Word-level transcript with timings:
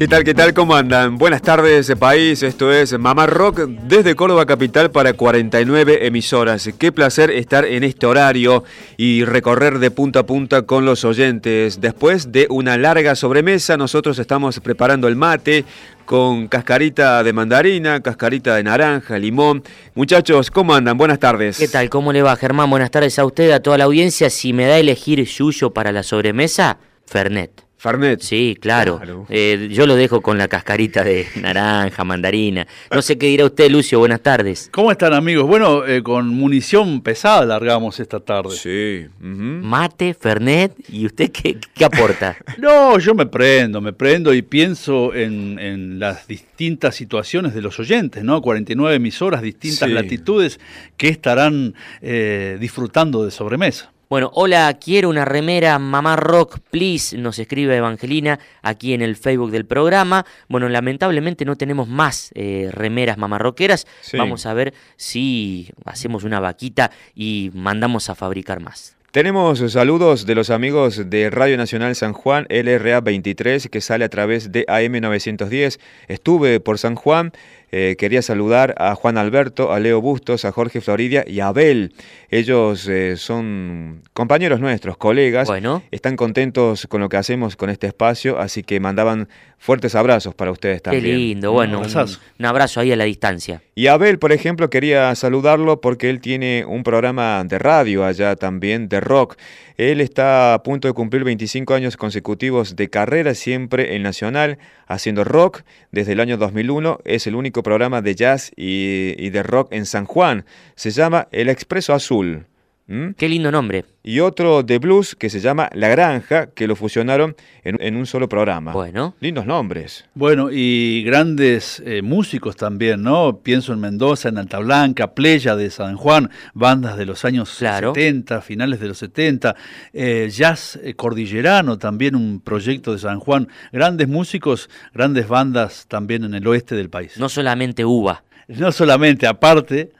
¿Qué 0.00 0.08
tal, 0.08 0.24
qué 0.24 0.32
tal? 0.32 0.54
¿Cómo 0.54 0.74
andan? 0.76 1.18
Buenas 1.18 1.42
tardes, 1.42 1.92
país. 1.98 2.42
Esto 2.42 2.72
es 2.72 2.98
Mamá 2.98 3.26
Rock 3.26 3.66
desde 3.66 4.14
Córdoba 4.14 4.46
Capital 4.46 4.90
para 4.90 5.12
49 5.12 6.06
emisoras. 6.06 6.70
Qué 6.78 6.90
placer 6.90 7.30
estar 7.30 7.66
en 7.66 7.84
este 7.84 8.06
horario 8.06 8.64
y 8.96 9.26
recorrer 9.26 9.78
de 9.78 9.90
punta 9.90 10.20
a 10.20 10.22
punta 10.22 10.62
con 10.62 10.86
los 10.86 11.04
oyentes. 11.04 11.82
Después 11.82 12.32
de 12.32 12.46
una 12.48 12.78
larga 12.78 13.14
sobremesa, 13.14 13.76
nosotros 13.76 14.18
estamos 14.18 14.58
preparando 14.60 15.06
el 15.06 15.16
mate 15.16 15.66
con 16.06 16.48
cascarita 16.48 17.22
de 17.22 17.34
mandarina, 17.34 18.00
cascarita 18.00 18.56
de 18.56 18.62
naranja, 18.62 19.18
limón. 19.18 19.62
Muchachos, 19.94 20.50
¿cómo 20.50 20.74
andan? 20.74 20.96
Buenas 20.96 21.18
tardes. 21.18 21.58
¿Qué 21.58 21.68
tal? 21.68 21.90
¿Cómo 21.90 22.14
le 22.14 22.22
va, 22.22 22.34
Germán? 22.36 22.70
Buenas 22.70 22.90
tardes 22.90 23.18
a 23.18 23.26
usted, 23.26 23.50
a 23.50 23.60
toda 23.60 23.76
la 23.76 23.84
audiencia. 23.84 24.30
Si 24.30 24.54
me 24.54 24.64
da 24.64 24.76
a 24.76 24.78
elegir 24.78 25.22
yuyo 25.22 25.74
para 25.74 25.92
la 25.92 26.02
sobremesa, 26.02 26.78
Fernet. 27.04 27.69
Fernet. 27.80 28.20
Sí, 28.20 28.58
claro. 28.60 29.00
Eh, 29.30 29.70
yo 29.72 29.86
lo 29.86 29.96
dejo 29.96 30.20
con 30.20 30.36
la 30.36 30.48
cascarita 30.48 31.02
de 31.02 31.26
naranja, 31.40 32.04
mandarina. 32.04 32.66
No 32.90 33.00
sé 33.00 33.16
qué 33.16 33.28
dirá 33.28 33.46
usted, 33.46 33.70
Lucio. 33.70 33.98
Buenas 33.98 34.20
tardes. 34.20 34.68
¿Cómo 34.70 34.92
están, 34.92 35.14
amigos? 35.14 35.46
Bueno, 35.46 35.86
eh, 35.86 36.02
con 36.02 36.28
munición 36.28 37.00
pesada 37.00 37.46
largamos 37.46 37.98
esta 37.98 38.20
tarde. 38.20 38.54
Sí. 38.54 39.06
Mate, 39.18 40.12
Fernet, 40.12 40.74
¿y 40.90 41.06
usted 41.06 41.32
qué, 41.32 41.58
aporta? 41.82 42.36
no, 42.58 42.98
yo 42.98 43.14
me 43.14 43.24
prendo, 43.24 43.80
me 43.80 43.94
prendo 43.94 44.34
y 44.34 44.42
pienso 44.42 45.14
en, 45.14 45.98
las 45.98 46.26
distintas 46.26 46.94
situaciones 46.94 47.54
de 47.54 47.62
los 47.62 47.80
oyentes, 47.80 48.22
¿no? 48.22 48.42
49 48.42 48.94
emisoras, 48.96 49.40
distintas 49.40 49.88
latitudes 49.88 50.60
que 50.98 51.08
estarán 51.08 51.74
eh, 52.02 52.58
disfrutando 52.60 53.24
de 53.24 53.30
sobremesa. 53.30 53.90
Bueno, 54.10 54.32
hola, 54.34 54.76
quiero 54.80 55.08
una 55.08 55.24
remera 55.24 55.78
Mamá 55.78 56.16
Rock, 56.16 56.58
please, 56.68 57.16
nos 57.16 57.38
escribe 57.38 57.76
Evangelina 57.76 58.40
aquí 58.60 58.92
en 58.92 59.02
el 59.02 59.14
Facebook 59.14 59.52
del 59.52 59.66
programa. 59.66 60.26
Bueno, 60.48 60.68
lamentablemente 60.68 61.44
no 61.44 61.54
tenemos 61.54 61.86
más 61.86 62.32
eh, 62.34 62.70
remeras 62.72 63.18
Mamá 63.18 63.38
Rockeras. 63.38 63.86
Vamos 64.14 64.46
a 64.46 64.54
ver 64.54 64.74
si 64.96 65.70
hacemos 65.84 66.24
una 66.24 66.40
vaquita 66.40 66.90
y 67.14 67.52
mandamos 67.54 68.10
a 68.10 68.16
fabricar 68.16 68.58
más. 68.58 68.96
Tenemos 69.12 69.58
saludos 69.72 70.24
de 70.24 70.36
los 70.36 70.50
amigos 70.50 71.10
de 71.10 71.30
Radio 71.30 71.56
Nacional 71.56 71.96
San 71.96 72.12
Juan, 72.12 72.46
LRA 72.48 73.00
23, 73.00 73.68
que 73.68 73.80
sale 73.80 74.04
a 74.04 74.08
través 74.08 74.52
de 74.52 74.64
AM 74.68 75.00
910. 75.00 75.80
Estuve 76.06 76.60
por 76.60 76.78
San 76.78 76.94
Juan 76.94 77.32
eh, 77.72 77.96
quería 77.98 78.22
saludar 78.22 78.74
a 78.78 78.94
Juan 78.94 79.16
Alberto, 79.16 79.72
a 79.72 79.78
Leo 79.78 80.00
Bustos, 80.00 80.44
a 80.44 80.52
Jorge 80.52 80.80
Floridia 80.80 81.24
y 81.26 81.40
a 81.40 81.48
Abel. 81.48 81.94
Ellos 82.30 82.86
eh, 82.88 83.16
son 83.16 84.02
compañeros 84.12 84.60
nuestros, 84.60 84.96
colegas. 84.96 85.48
Bueno. 85.48 85.82
Están 85.90 86.16
contentos 86.16 86.86
con 86.88 87.00
lo 87.00 87.08
que 87.08 87.16
hacemos 87.16 87.56
con 87.56 87.70
este 87.70 87.86
espacio, 87.86 88.38
así 88.38 88.62
que 88.62 88.80
mandaban 88.80 89.28
fuertes 89.60 89.94
abrazos 89.94 90.34
para 90.34 90.50
ustedes 90.50 90.82
también. 90.82 91.04
Qué 91.04 91.12
lindo, 91.12 91.52
bueno, 91.52 91.82
un, 91.82 92.46
abrazo 92.46 92.80
ahí 92.80 92.92
a 92.92 92.96
la 92.96 93.04
distancia. 93.04 93.62
Y 93.74 93.88
Abel, 93.88 94.18
por 94.18 94.32
ejemplo, 94.32 94.70
quería 94.70 95.14
saludarlo 95.14 95.82
porque 95.82 96.08
él 96.08 96.20
tiene 96.20 96.64
un 96.66 96.82
programa 96.82 97.44
de 97.44 97.58
radio 97.58 98.04
allá 98.04 98.36
también, 98.36 98.88
de 98.88 99.00
rock. 99.00 99.36
Él 99.76 100.00
está 100.00 100.54
a 100.54 100.62
punto 100.62 100.88
de 100.88 100.94
cumplir 100.94 101.24
25 101.24 101.74
años 101.74 101.96
consecutivos 101.96 102.74
de 102.74 102.88
carrera 102.88 103.34
siempre 103.34 103.94
en 103.94 104.02
Nacional, 104.02 104.58
haciendo 104.86 105.24
rock 105.24 105.62
desde 105.92 106.12
el 106.12 106.20
año 106.20 106.38
2001. 106.38 107.00
Es 107.04 107.26
el 107.26 107.34
único 107.34 107.59
programa 107.62 108.02
de 108.02 108.14
jazz 108.14 108.52
y, 108.56 109.30
de 109.30 109.42
rock 109.42 109.72
en 109.72 109.86
San 109.86 110.04
Juan. 110.04 110.44
Se 110.74 110.90
llama 110.90 111.28
El 111.32 111.48
Expreso 111.48 111.94
Azul. 111.94 112.46
¿Mm? 112.90 113.12
Qué 113.16 113.28
lindo 113.28 113.52
nombre. 113.52 113.84
Y 114.02 114.18
otro 114.18 114.64
de 114.64 114.80
blues 114.80 115.14
que 115.14 115.30
se 115.30 115.38
llama 115.38 115.70
La 115.74 115.86
Granja, 115.86 116.48
que 116.48 116.66
lo 116.66 116.74
fusionaron 116.74 117.36
en, 117.62 117.94
un 117.94 118.04
solo 118.04 118.28
programa. 118.28 118.72
Bueno. 118.72 119.14
Lindos 119.20 119.46
nombres. 119.46 120.06
Bueno, 120.14 120.48
y 120.50 121.04
grandes 121.04 121.80
eh, 121.86 122.02
músicos 122.02 122.56
también, 122.56 123.04
¿no? 123.04 123.42
Pienso 123.44 123.72
en 123.72 123.78
Mendoza, 123.78 124.30
en 124.30 124.38
Alta 124.38 124.58
Blanca, 124.58 125.14
Pleya 125.14 125.54
de 125.54 125.70
San 125.70 125.94
Juan, 125.94 126.30
bandas 126.52 126.96
de 126.96 127.06
los 127.06 127.24
años 127.24 127.50
70, 127.50 128.40
finales 128.40 128.80
de 128.80 128.88
los 128.88 128.98
70, 128.98 129.54
eh, 129.92 130.28
jazz 130.28 130.76
eh, 130.82 130.94
cordillerano, 130.94 131.78
también 131.78 132.16
un 132.16 132.40
proyecto 132.40 132.92
de 132.92 132.98
San 132.98 133.20
Juan. 133.20 133.46
Grandes 133.70 134.08
músicos, 134.08 134.68
grandes 134.92 135.28
bandas 135.28 135.86
también 135.86 136.24
en 136.24 136.34
el 136.34 136.44
oeste 136.44 136.74
del 136.74 136.90
país. 136.90 137.16
No 137.18 137.28
solamente 137.28 137.84
uva. 137.84 138.24
No 138.48 138.72
solamente, 138.72 139.28
aparte, 139.28 139.92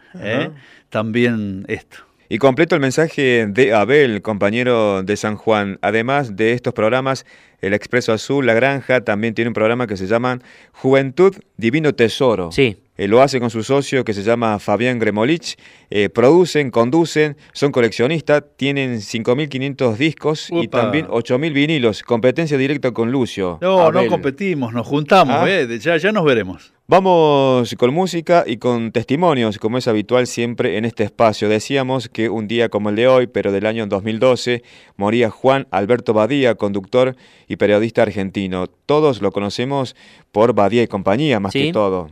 también 0.89 1.65
esto. 1.69 2.09
Y 2.33 2.39
completo 2.39 2.77
el 2.77 2.81
mensaje 2.81 3.49
de 3.49 3.75
Abel, 3.75 4.23
compañero 4.23 5.03
de 5.03 5.17
San 5.17 5.35
Juan. 5.35 5.81
Además 5.83 6.37
de 6.37 6.53
estos 6.53 6.73
programas, 6.73 7.27
el 7.61 7.75
Expreso 7.75 8.13
Azul, 8.13 8.47
La 8.47 8.55
Granja, 8.55 9.01
también 9.01 9.35
tiene 9.35 9.49
un 9.49 9.53
programa 9.53 9.89
que 9.89 9.97
se 9.97 10.07
llama 10.07 10.39
Juventud 10.71 11.35
Divino 11.57 11.93
Tesoro. 11.93 12.53
Sí. 12.53 12.77
Eh, 12.97 13.09
lo 13.09 13.21
hace 13.21 13.41
con 13.41 13.51
su 13.51 13.65
socio 13.65 14.05
que 14.05 14.15
se 14.15 14.23
llama 14.23 14.61
Fabián 14.61 15.01
Gremolich. 15.01 15.57
Eh, 15.91 16.09
producen, 16.09 16.71
conducen, 16.71 17.37
son 17.53 17.73
coleccionistas, 17.73 18.45
tienen 18.57 18.99
5.500 19.01 19.97
discos 19.97 20.51
y 20.53 20.69
también 20.69 21.09
8.000 21.09 21.53
vinilos. 21.53 22.05
Competencia 22.05 22.57
directa 22.57 22.93
con 22.93 23.11
Lucio. 23.11 23.59
No, 23.61 23.91
no 23.91 24.07
competimos, 24.07 24.73
nos 24.73 24.87
juntamos, 24.87 25.35
ah. 25.35 25.51
¿eh? 25.51 25.79
ya, 25.81 25.97
ya 25.97 26.12
nos 26.12 26.25
veremos. 26.25 26.75
Vamos 26.91 27.77
con 27.78 27.95
música 27.95 28.43
y 28.45 28.56
con 28.56 28.91
testimonios, 28.91 29.61
como 29.61 29.78
es 29.78 29.87
habitual 29.87 30.27
siempre 30.27 30.77
en 30.77 30.84
este 30.84 31.05
espacio. 31.05 31.49
Decíamos 31.49 32.09
que 32.09 32.28
un 32.28 32.49
día 32.49 32.69
como 32.69 32.91
el 32.91 32.97
de 32.97 33.06
hoy, 33.06 33.28
pero 33.28 33.53
del 33.53 33.67
año 33.67 33.87
2012, 33.87 34.65
moría 34.97 35.31
Juan 35.31 35.69
Alberto 35.71 36.15
Badía, 36.15 36.56
conductor 36.56 37.15
y 37.47 37.55
periodista 37.55 38.03
argentino. 38.03 38.67
Todos 38.87 39.23
lo 39.23 39.31
conocemos 39.31 39.95
por 40.33 40.53
Badía 40.53 40.83
y 40.83 40.89
compañía, 40.89 41.39
más 41.39 41.53
que 41.53 41.73
todo. 41.73 42.11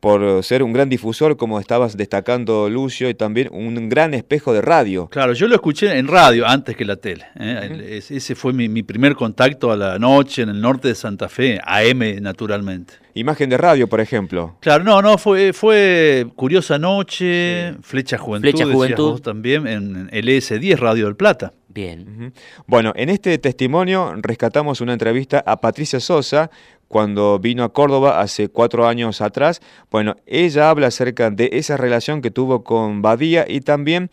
Por 0.00 0.42
ser 0.44 0.62
un 0.62 0.72
gran 0.72 0.88
difusor, 0.88 1.36
como 1.36 1.60
estabas 1.60 1.98
destacando, 1.98 2.70
Lucio, 2.70 3.10
y 3.10 3.14
también 3.14 3.50
un 3.52 3.90
gran 3.90 4.14
espejo 4.14 4.54
de 4.54 4.62
radio. 4.62 5.08
Claro, 5.08 5.34
yo 5.34 5.46
lo 5.46 5.56
escuché 5.56 5.98
en 5.98 6.08
radio 6.08 6.46
antes 6.46 6.74
que 6.74 6.86
la 6.86 6.96
tele. 6.96 7.26
¿eh? 7.38 8.00
Ese 8.08 8.34
fue 8.34 8.54
mi, 8.54 8.70
mi 8.70 8.82
primer 8.82 9.14
contacto 9.14 9.70
a 9.70 9.76
la 9.76 9.98
noche 9.98 10.40
en 10.40 10.48
el 10.48 10.60
norte 10.62 10.88
de 10.88 10.94
Santa 10.94 11.28
Fe, 11.28 11.60
AM 11.62 12.00
naturalmente. 12.22 12.94
Imagen 13.14 13.50
de 13.50 13.56
radio, 13.56 13.88
por 13.88 14.00
ejemplo. 14.00 14.56
Claro, 14.60 14.84
no, 14.84 15.02
no, 15.02 15.18
fue, 15.18 15.52
fue 15.52 16.26
Curiosa 16.36 16.78
Noche, 16.78 17.74
Flecha 17.82 18.18
Juventud, 18.18 18.50
Flecha 18.50 18.64
Juventud. 18.66 19.20
también, 19.20 19.66
en 19.66 20.08
LS10 20.10 20.76
Radio 20.78 21.06
del 21.06 21.16
Plata. 21.16 21.52
Bien. 21.68 22.32
Bueno, 22.66 22.92
en 22.96 23.10
este 23.10 23.38
testimonio 23.38 24.12
rescatamos 24.16 24.80
una 24.80 24.92
entrevista 24.92 25.42
a 25.46 25.60
Patricia 25.60 26.00
Sosa 26.00 26.50
cuando 26.88 27.38
vino 27.38 27.62
a 27.62 27.72
Córdoba 27.72 28.20
hace 28.20 28.48
cuatro 28.48 28.88
años 28.88 29.20
atrás. 29.20 29.60
Bueno, 29.88 30.16
ella 30.26 30.70
habla 30.70 30.88
acerca 30.88 31.30
de 31.30 31.50
esa 31.52 31.76
relación 31.76 32.22
que 32.22 32.32
tuvo 32.32 32.64
con 32.64 33.02
Badía 33.02 33.44
y 33.48 33.60
también 33.60 34.10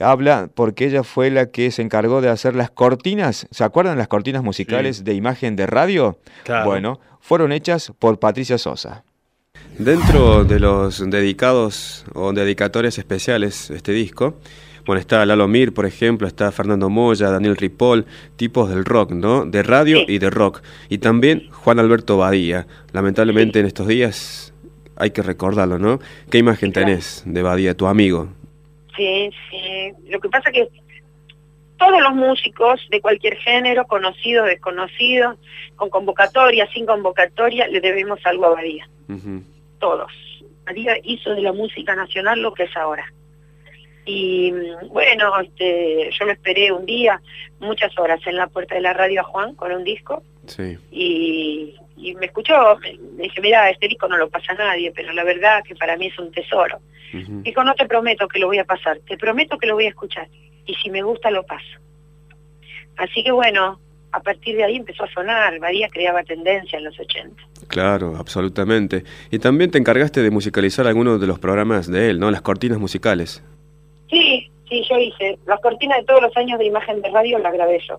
habla 0.00 0.50
porque 0.54 0.86
ella 0.86 1.02
fue 1.02 1.30
la 1.30 1.46
que 1.50 1.70
se 1.70 1.82
encargó 1.82 2.20
de 2.20 2.28
hacer 2.28 2.56
las 2.56 2.70
cortinas. 2.70 3.46
¿Se 3.50 3.64
acuerdan 3.64 3.98
las 3.98 4.08
cortinas 4.08 4.42
musicales 4.42 5.04
de 5.04 5.14
imagen 5.14 5.56
de 5.56 5.66
radio? 5.66 6.18
Claro. 6.44 6.66
Bueno, 6.66 7.00
fueron 7.20 7.52
hechas 7.52 7.92
por 7.98 8.18
Patricia 8.18 8.58
Sosa. 8.58 9.04
Dentro 9.78 10.44
de 10.44 10.60
los 10.60 11.08
dedicados 11.10 12.04
o 12.14 12.32
dedicatorias 12.32 12.98
especiales 12.98 13.68
de 13.68 13.76
este 13.76 13.92
disco, 13.92 14.36
Bueno, 14.86 15.00
está 15.00 15.24
Lalo 15.26 15.46
Mir, 15.46 15.72
por 15.72 15.86
ejemplo, 15.86 16.26
está 16.26 16.50
Fernando 16.50 16.88
Moya, 16.88 17.30
Daniel 17.30 17.56
Ripoll, 17.56 18.06
tipos 18.36 18.68
del 18.70 18.84
rock, 18.84 19.12
¿no? 19.12 19.44
De 19.44 19.62
radio 19.62 20.00
y 20.08 20.18
de 20.18 20.30
rock. 20.30 20.62
Y 20.88 20.98
también 20.98 21.48
Juan 21.50 21.78
Alberto 21.78 22.16
Badía. 22.16 22.66
Lamentablemente 22.92 23.60
en 23.60 23.66
estos 23.66 23.86
días 23.86 24.52
hay 24.96 25.10
que 25.10 25.22
recordarlo, 25.22 25.78
¿no? 25.78 26.00
¿Qué 26.30 26.38
imagen 26.38 26.72
tenés 26.72 27.22
de 27.24 27.42
Badía, 27.42 27.76
tu 27.76 27.86
amigo? 27.86 28.28
Sí, 28.96 29.30
sí. 29.50 29.92
Lo 30.08 30.20
que 30.20 30.28
pasa 30.28 30.50
que 30.50 30.68
todos 31.80 32.00
los 32.02 32.14
músicos 32.14 32.86
de 32.90 33.00
cualquier 33.00 33.36
género, 33.38 33.86
conocidos, 33.86 34.46
desconocidos, 34.46 35.38
con 35.76 35.88
convocatoria, 35.88 36.68
sin 36.72 36.84
convocatoria, 36.84 37.66
le 37.68 37.80
debemos 37.80 38.20
algo 38.24 38.46
a 38.46 38.50
Badía. 38.50 38.88
Todos. 39.78 40.12
Badía 40.66 40.96
hizo 41.02 41.34
de 41.34 41.40
la 41.40 41.52
música 41.52 41.96
nacional 41.96 42.40
lo 42.42 42.52
que 42.52 42.64
es 42.64 42.76
ahora. 42.76 43.10
Y 44.04 44.52
bueno, 44.88 45.40
este, 45.40 46.10
yo 46.18 46.26
lo 46.26 46.32
esperé 46.32 46.70
un 46.72 46.84
día, 46.84 47.20
muchas 47.60 47.98
horas 47.98 48.20
en 48.26 48.36
la 48.36 48.48
puerta 48.48 48.74
de 48.74 48.80
la 48.82 48.92
radio 48.92 49.20
a 49.20 49.24
Juan 49.24 49.54
con 49.54 49.72
un 49.72 49.84
disco. 49.84 50.22
Sí. 50.46 50.78
Y, 50.90 51.76
me 52.18 52.26
escuchó, 52.26 52.78
me, 52.78 53.22
dije, 53.24 53.40
mira, 53.40 53.70
este 53.70 53.88
disco 53.88 54.08
no 54.08 54.16
lo 54.16 54.28
pasa 54.28 54.52
a 54.52 54.56
nadie, 54.56 54.92
pero 54.94 55.12
la 55.12 55.24
verdad 55.24 55.62
que 55.64 55.74
para 55.74 55.96
mí 55.96 56.06
es 56.06 56.18
un 56.18 56.32
tesoro. 56.32 56.78
Dijo, 57.12 57.64
no 57.64 57.74
te 57.74 57.86
prometo 57.86 58.28
que 58.28 58.38
lo 58.38 58.46
voy 58.46 58.58
a 58.58 58.64
pasar, 58.64 59.00
te 59.00 59.16
prometo 59.16 59.58
que 59.58 59.66
lo 59.66 59.74
voy 59.74 59.86
a 59.86 59.88
escuchar. 59.88 60.28
Y 60.64 60.74
si 60.76 60.90
me 60.90 61.02
gusta, 61.02 61.30
lo 61.30 61.42
paso. 61.42 61.78
Así 62.96 63.24
que 63.24 63.32
bueno, 63.32 63.80
a 64.12 64.20
partir 64.20 64.56
de 64.56 64.64
ahí 64.64 64.76
empezó 64.76 65.04
a 65.04 65.12
sonar, 65.12 65.58
Badía 65.58 65.88
creaba 65.88 66.22
tendencia 66.22 66.78
en 66.78 66.84
los 66.84 66.98
80. 66.98 67.42
Claro, 67.68 68.14
absolutamente. 68.16 69.04
Y 69.30 69.38
también 69.38 69.70
te 69.70 69.78
encargaste 69.78 70.22
de 70.22 70.30
musicalizar 70.30 70.86
algunos 70.86 71.20
de 71.20 71.26
los 71.26 71.38
programas 71.38 71.90
de 71.90 72.10
él, 72.10 72.20
¿no? 72.20 72.30
Las 72.30 72.42
cortinas 72.42 72.78
musicales. 72.78 73.42
Sí, 74.08 74.50
sí, 74.68 74.84
yo 74.88 74.98
hice. 74.98 75.38
Las 75.46 75.60
cortinas 75.60 75.98
de 75.98 76.04
todos 76.04 76.22
los 76.22 76.36
años 76.36 76.58
de 76.58 76.66
imagen 76.66 77.00
de 77.02 77.10
radio 77.10 77.38
las 77.38 77.52
grabé 77.52 77.80
yo. 77.88 77.98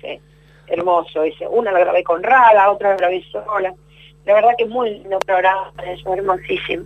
Sí, 0.00 0.20
hermoso. 0.70 1.24
Hice. 1.24 1.46
Una 1.46 1.72
la 1.72 1.80
grabé 1.80 2.02
con 2.02 2.22
Rada, 2.22 2.70
otra 2.70 2.90
la 2.90 2.96
grabé 2.96 3.22
sola. 3.30 3.74
La 4.24 4.34
verdad 4.34 4.50
que 4.58 4.66
muy 4.66 4.90
lindo 4.90 5.18
programa, 5.20 5.72
es 5.86 6.04
hermosísimo. 6.06 6.84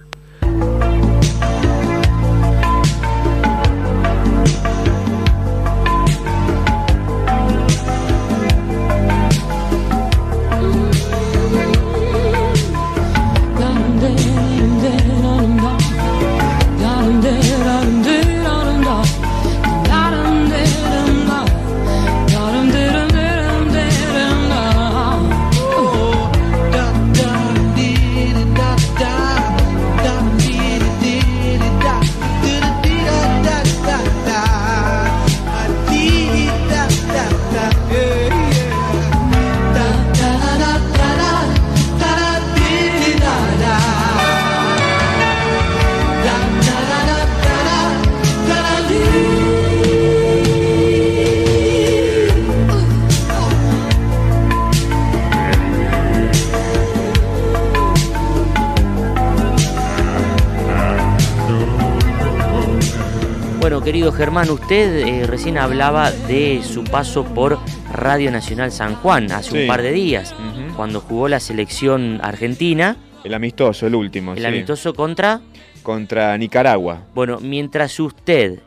Germán, 64.23 64.51
usted 64.51 65.05
eh, 65.05 65.27
recién 65.27 65.59
hablaba 65.59 66.13
de 66.13 66.63
su 66.63 66.85
paso 66.85 67.25
por 67.25 67.59
Radio 67.93 68.31
Nacional 68.31 68.71
San 68.71 68.95
Juan 68.95 69.33
hace 69.33 69.63
un 69.63 69.67
par 69.67 69.83
de 69.83 69.91
días, 69.91 70.33
cuando 70.77 71.01
jugó 71.01 71.27
la 71.27 71.41
selección 71.41 72.21
argentina. 72.23 72.97
El 73.25 73.35
amistoso, 73.35 73.85
el 73.89 73.97
último. 73.97 74.35
El 74.35 74.47
amistoso 74.47 74.95
contra... 74.95 75.41
Contra 75.83 76.39
Nicaragua. 76.39 77.09
Bueno, 77.17 77.41
mientras 77.41 77.99
usted 77.99 78.61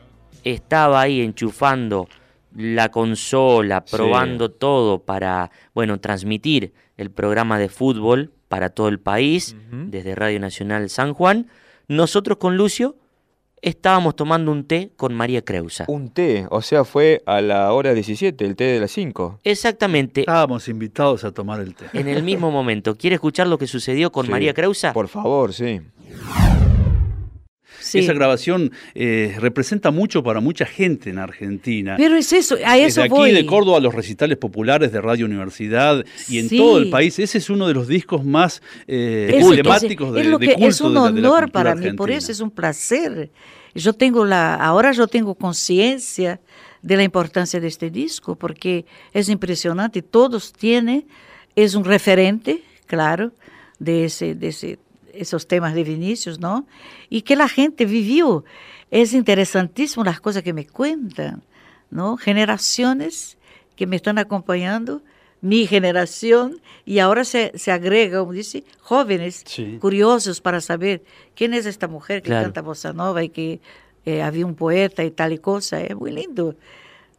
estaba 0.44 1.00
ahí 1.00 1.22
enchufando 1.22 2.06
la 2.54 2.90
consola, 2.90 3.82
probando 3.82 4.50
todo 4.50 4.98
para, 5.06 5.50
bueno, 5.74 6.00
transmitir 6.00 6.74
el 6.98 7.10
programa 7.10 7.58
de 7.58 7.70
fútbol 7.70 8.30
para 8.48 8.68
todo 8.68 8.88
el 8.88 9.00
país, 9.00 9.56
desde 9.70 10.14
Radio 10.16 10.38
Nacional 10.38 10.90
San 10.90 11.14
Juan, 11.14 11.46
nosotros 11.88 12.36
con 12.36 12.58
Lucio 12.58 12.96
estábamos 13.66 14.14
tomando 14.14 14.52
un 14.52 14.64
té 14.64 14.92
con 14.96 15.12
María 15.12 15.42
Creusa. 15.42 15.84
Un 15.88 16.10
té, 16.10 16.46
o 16.50 16.62
sea, 16.62 16.84
fue 16.84 17.22
a 17.26 17.40
la 17.40 17.72
hora 17.72 17.94
17, 17.94 18.44
el 18.44 18.54
té 18.54 18.64
de 18.64 18.80
las 18.80 18.92
5. 18.92 19.40
Exactamente. 19.42 20.20
Estábamos 20.20 20.68
invitados 20.68 21.24
a 21.24 21.32
tomar 21.32 21.60
el 21.60 21.74
té. 21.74 21.86
En 21.92 22.06
el 22.06 22.22
mismo 22.22 22.50
momento. 22.50 22.96
¿Quiere 22.96 23.14
escuchar 23.14 23.48
lo 23.48 23.58
que 23.58 23.66
sucedió 23.66 24.12
con 24.12 24.30
María 24.30 24.54
Creusa? 24.54 24.92
Por 24.92 25.08
favor, 25.08 25.52
sí. 25.52 25.80
Esa 27.94 28.12
grabación 28.12 28.72
eh, 28.94 29.36
representa 29.38 29.90
mucho 29.90 30.22
para 30.22 30.40
mucha 30.40 30.66
gente 30.66 31.10
en 31.10 31.18
Argentina. 31.18 31.94
Pero 31.96 32.16
es 32.16 32.32
eso, 32.32 32.56
a 32.64 32.76
eso 32.76 33.02
Desde 33.02 33.14
aquí 33.14 33.32
de 33.32 33.46
Córdoba, 33.46 33.80
los 33.80 33.94
recitales 33.94 34.38
populares 34.38 34.92
de 34.92 35.00
Radio 35.00 35.26
Universidad 35.26 36.04
y 36.28 36.38
en 36.38 36.48
todo 36.48 36.78
el 36.78 36.90
país, 36.90 37.18
ese 37.18 37.38
es 37.38 37.50
uno 37.50 37.68
de 37.68 37.74
los 37.74 37.88
discos 37.88 38.24
más 38.24 38.62
eh, 38.86 39.30
emblemáticos 39.34 40.14
de, 40.14 40.22
es, 40.22 40.38
que, 40.38 40.66
es 40.66 40.80
un 40.80 40.96
honor 40.96 41.50
para 41.50 41.74
mí, 41.74 41.92
por 41.92 42.10
eso 42.10 42.32
es 42.32 42.40
un 42.40 42.50
placer. 42.50 43.30
Yo 43.74 43.92
tengo 43.92 44.24
la, 44.24 44.54
ahora 44.54 44.92
yo 44.92 45.06
tengo 45.06 45.34
conciencia 45.34 46.40
de 46.82 46.96
la 46.96 47.02
importancia 47.02 47.60
de 47.60 47.68
este 47.68 47.90
disco, 47.90 48.36
porque 48.36 48.86
es 49.12 49.28
impresionante, 49.28 50.02
todos 50.02 50.52
tienen, 50.52 51.06
es 51.54 51.74
un 51.74 51.84
referente, 51.84 52.62
claro, 52.86 53.32
de 53.78 54.04
ese, 54.04 54.34
de 54.34 54.48
ese 54.48 54.78
esos 55.16 55.46
temas 55.46 55.74
de 55.74 55.84
Vinicius, 55.84 56.38
¿no? 56.38 56.66
Y 57.08 57.22
que 57.22 57.36
la 57.36 57.48
gente 57.48 57.84
vivió. 57.84 58.44
Es 58.90 59.12
interesantísimo 59.12 60.04
las 60.04 60.20
cosas 60.20 60.42
que 60.42 60.52
me 60.52 60.66
cuentan, 60.66 61.42
¿no? 61.90 62.16
Generaciones 62.16 63.36
que 63.74 63.86
me 63.86 63.96
están 63.96 64.18
acompañando, 64.18 65.02
mi 65.40 65.66
generación, 65.66 66.60
y 66.84 66.98
ahora 66.98 67.24
se, 67.24 67.52
se 67.56 67.70
agrega, 67.70 68.20
como 68.20 68.32
dice, 68.32 68.64
jóvenes 68.80 69.44
curiosos 69.80 70.40
para 70.40 70.60
saber 70.60 71.02
quién 71.34 71.52
es 71.52 71.66
esta 71.66 71.88
mujer 71.88 72.22
que 72.22 72.30
canta 72.30 72.62
bossa 72.62 72.92
nova 72.92 73.22
y 73.22 73.28
que 73.28 73.60
eh, 74.06 74.22
había 74.22 74.46
un 74.46 74.54
poeta 74.54 75.04
y 75.04 75.10
tal 75.10 75.32
y 75.32 75.38
cosa. 75.38 75.80
Es 75.82 75.94
muy 75.94 76.12
lindo. 76.12 76.56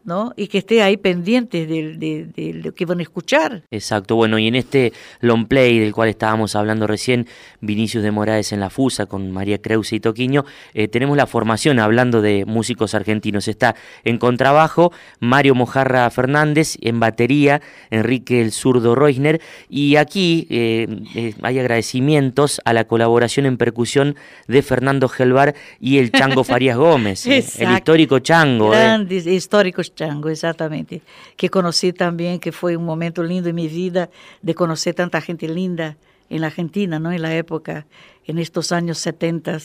¿No? 0.08 0.34
Y 0.38 0.48
que 0.48 0.60
esté 0.60 0.82
ahí 0.82 0.96
pendiente 0.96 1.68
de, 1.68 2.54
lo 2.64 2.74
que 2.74 2.86
van 2.86 3.00
a 3.00 3.02
escuchar. 3.02 3.64
Exacto, 3.70 4.16
bueno, 4.16 4.40
y 4.40 4.48
en 4.48 4.56
este 4.56 4.94
long 5.20 5.48
play 5.48 5.80
del 5.80 5.94
cual 5.94 6.08
estábamos 6.08 6.56
hablando 6.56 6.88
recién, 6.88 7.28
Vinicius 7.60 8.04
de 8.04 8.12
Morales 8.12 8.54
en 8.54 8.62
la 8.62 8.70
Fusa 8.70 9.06
con 9.06 9.30
María 9.32 9.62
Creuse 9.62 9.98
y 9.98 10.00
Toquiño, 10.00 10.46
eh, 10.74 10.88
tenemos 10.88 11.18
la 11.18 11.28
formación 11.28 11.80
hablando 11.80 12.22
de 12.22 12.46
músicos 12.46 12.96
argentinos. 12.96 13.50
Está 13.50 13.76
en 14.06 14.18
contrabajo 14.18 14.94
Mario 15.20 15.56
Mojarra 15.56 16.10
Fernández, 16.10 16.78
en 16.80 17.02
batería 17.02 17.62
Enrique 17.92 18.42
el 18.42 18.54
Zurdo 18.54 18.96
Reusner, 18.96 19.42
y 19.70 19.98
aquí 19.98 20.48
eh, 20.50 20.88
eh, 21.16 21.34
hay 21.42 21.60
agradecimientos 21.60 22.62
a 22.64 22.72
la 22.72 22.86
colaboración 22.86 23.46
en 23.46 23.58
percusión 23.58 24.16
de 24.48 24.62
Fernando 24.62 25.10
Gelbar 25.10 25.54
y 25.82 25.98
el 25.98 26.14
Chango 26.14 26.44
Farías 26.46 26.78
Gómez, 26.78 27.26
el 27.28 27.74
histórico 27.74 28.20
Chango. 28.20 28.70
Grandes, 28.70 29.28
históricos 29.28 29.97
Chango, 29.98 30.30
exatamente. 30.30 31.02
Que 31.36 31.50
conheci 31.50 31.92
também, 31.94 32.38
que 32.40 32.52
foi 32.52 32.78
um 32.78 32.82
momento 32.82 33.24
lindo 33.24 33.50
em 33.50 33.54
minha 33.54 33.70
vida 33.70 34.10
de 34.42 34.54
conhecer 34.54 34.94
tanta 34.94 35.20
gente 35.20 35.48
linda 35.48 35.98
em 36.30 36.44
Argentina, 36.44 37.00
não? 37.00 37.12
Em 37.12 37.18
la 37.18 37.30
época, 37.30 37.86
em 38.28 38.40
estes 38.40 38.72
anos 38.72 39.00
70, 39.00 39.58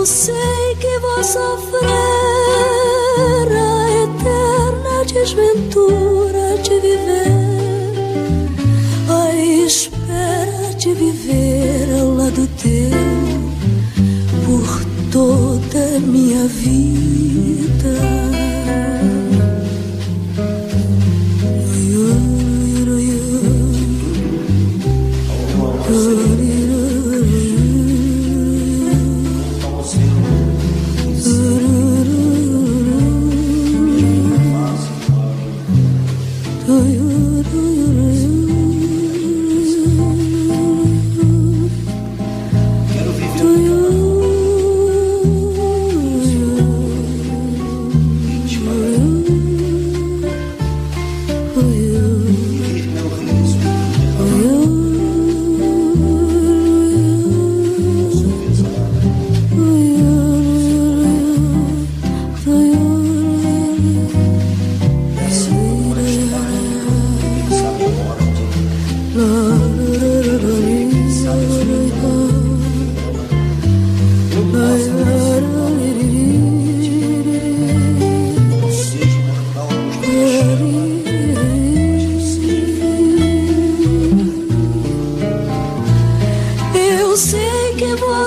Eu 0.06 0.08
sei 0.08 0.76
que 0.80 1.00
vou 1.00 1.24
sofrer 1.24 1.90
a 3.58 3.90
eterna 4.04 5.04
desventura 5.04 6.60
de 6.62 6.80
viver, 6.80 7.32
a 9.10 9.34
espera 9.36 10.76
de 10.78 10.94
viver 10.94 12.00
ao 12.00 12.14
lado 12.18 12.48
teu 12.62 12.92
por 14.46 14.86
toda 15.12 16.00
minha 16.02 16.48
vida. 16.50 17.55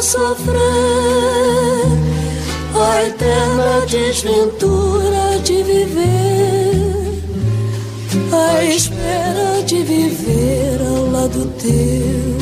sofrer. 0.09 0.59
A 2.75 3.03
eterna 3.05 3.87
desventura 3.87 5.39
de 5.45 5.63
viver, 5.63 7.23
a 8.33 8.65
espera 8.65 9.63
de 9.67 9.83
viver 9.83 10.81
ao 10.87 11.11
lado 11.11 11.47
teu. 11.59 12.39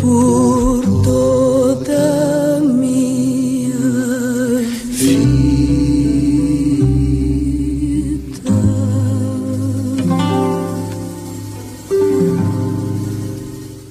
Por 0.00 0.82
toda 1.02 2.60
minha 2.60 3.74
vida. 4.92 5.36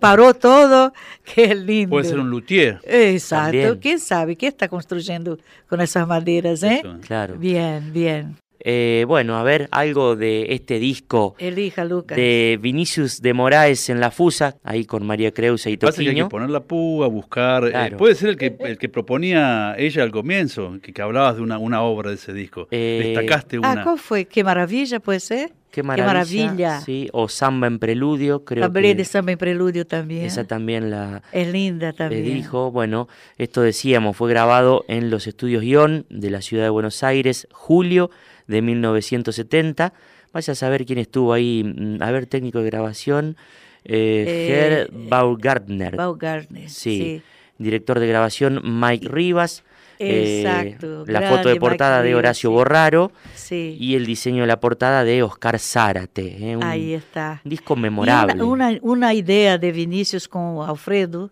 paró 0.00 0.32
todo, 0.32 0.94
qué 1.34 1.54
lindo. 1.54 1.90
Puede 1.90 2.08
ser 2.08 2.18
un 2.18 2.30
luthier. 2.30 2.80
Exacto, 2.82 3.78
quién 3.78 4.00
sabe 4.00 4.36
qué 4.36 4.46
está 4.46 4.68
construyendo 4.68 5.38
con 5.68 5.82
esas 5.82 6.08
maderas, 6.08 6.62
¿eh? 6.62 6.82
Claro. 7.02 7.36
Bien, 7.36 7.92
bien. 7.92 8.43
Eh, 8.66 9.04
bueno, 9.06 9.36
a 9.36 9.42
ver, 9.42 9.68
algo 9.72 10.16
de 10.16 10.46
este 10.54 10.78
disco 10.78 11.34
Elija, 11.38 11.84
Lucas. 11.84 12.16
de 12.16 12.58
Vinicius 12.62 13.20
de 13.20 13.34
Moraes 13.34 13.90
en 13.90 14.00
la 14.00 14.10
Fusa, 14.10 14.56
ahí 14.64 14.86
con 14.86 15.06
María 15.06 15.32
Creusa 15.32 15.68
y 15.68 15.76
Toquiño. 15.76 16.10
hay 16.10 16.16
que 16.16 16.24
poner 16.24 16.48
la 16.48 16.60
púa, 16.60 17.06
buscar. 17.08 17.66
Eh, 17.66 17.94
puede 17.98 18.14
ser 18.14 18.30
el 18.30 18.36
que, 18.38 18.56
el 18.60 18.78
que 18.78 18.88
proponía 18.88 19.74
ella 19.76 20.02
al 20.02 20.10
comienzo, 20.10 20.78
que, 20.82 20.94
que 20.94 21.02
hablabas 21.02 21.36
de 21.36 21.42
una, 21.42 21.58
una 21.58 21.82
obra 21.82 22.08
de 22.08 22.16
ese 22.16 22.32
disco. 22.32 22.66
Eh, 22.70 23.12
Destacaste 23.14 23.56
ah, 23.56 23.58
una. 23.58 23.72
Ah, 23.82 23.84
¿cómo 23.84 23.96
fue? 23.98 24.24
Qué 24.24 24.42
maravilla, 24.42 24.98
puede 24.98 25.20
ser. 25.20 25.52
Qué 25.70 25.82
maravilla, 25.82 26.80
Sí, 26.82 27.08
o 27.12 27.28
Samba 27.28 27.66
en 27.66 27.80
Preludio, 27.80 28.44
creo 28.44 28.64
Hablé 28.64 28.94
de 28.94 29.04
Samba 29.04 29.32
en 29.32 29.38
Preludio 29.38 29.84
también. 29.84 30.24
Esa 30.24 30.44
también 30.44 30.88
la... 30.88 31.20
Es 31.32 31.48
linda 31.48 31.92
también. 31.92 32.22
dijo, 32.22 32.70
bueno, 32.70 33.08
esto 33.38 33.60
decíamos, 33.60 34.16
fue 34.16 34.30
grabado 34.30 34.84
en 34.86 35.10
los 35.10 35.26
estudios 35.26 35.64
Ion 35.64 36.06
de 36.10 36.30
la 36.30 36.42
ciudad 36.42 36.62
de 36.62 36.70
Buenos 36.70 37.02
Aires, 37.02 37.48
julio 37.50 38.10
de 38.46 38.62
1970. 38.62 39.92
Vaya 40.32 40.52
a 40.52 40.54
saber 40.56 40.84
quién 40.84 40.98
estuvo 40.98 41.32
ahí. 41.32 41.62
Mm, 41.64 42.02
a 42.02 42.10
ver, 42.10 42.26
técnico 42.26 42.60
de 42.60 42.66
grabación. 42.66 43.36
Eh, 43.84 44.86
eh 44.86 44.88
Baugardner. 44.90 45.96
Baugardner, 45.96 46.68
sí. 46.70 47.22
Director 47.58 48.00
de 48.00 48.06
grabación 48.06 48.60
Mike 48.64 49.08
Rivas. 49.08 49.64
Eh, 50.00 50.42
Exacto. 50.42 51.04
la 51.06 51.22
foto 51.22 51.48
de 51.48 51.56
portada 51.56 52.02
de 52.02 52.14
Horacio 52.14 52.50
Borraro. 52.50 53.12
Sí. 53.34 53.76
Y 53.78 53.94
el 53.94 54.06
diseño 54.06 54.42
de 54.42 54.48
la 54.48 54.58
portada 54.58 55.04
de 55.04 55.22
Oscar 55.22 55.58
Zárate. 55.58 56.56
Ahí 56.62 56.94
está. 56.94 57.40
Disco 57.44 57.76
memorable. 57.76 58.42
Una, 58.42 58.76
una, 58.82 59.14
idea 59.14 59.56
de 59.56 59.70
Vinicius 59.70 60.26
con 60.26 60.68
Alfredo 60.68 61.30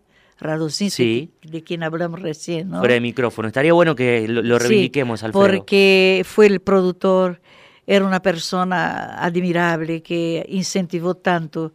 sí. 0.70 1.30
de 1.42 1.62
quien 1.62 1.82
hablamos 1.82 2.20
recién. 2.20 2.70
¿no? 2.70 2.78
Fuera 2.80 2.94
de 2.94 3.00
micrófono. 3.00 3.49
Estaría 3.49 3.72
bueno 3.72 3.94
que 3.94 4.26
lo, 4.28 4.58
reivindiquemos, 4.58 5.22
Alfredo. 5.22 5.46
Porque 5.46 6.22
fue 6.25 6.46
el 6.46 6.61
productor, 6.61 7.40
era 7.87 8.04
una 8.04 8.20
persona 8.20 9.22
admirable 9.22 10.02
que 10.02 10.44
incentivó 10.49 11.14
tanto, 11.14 11.72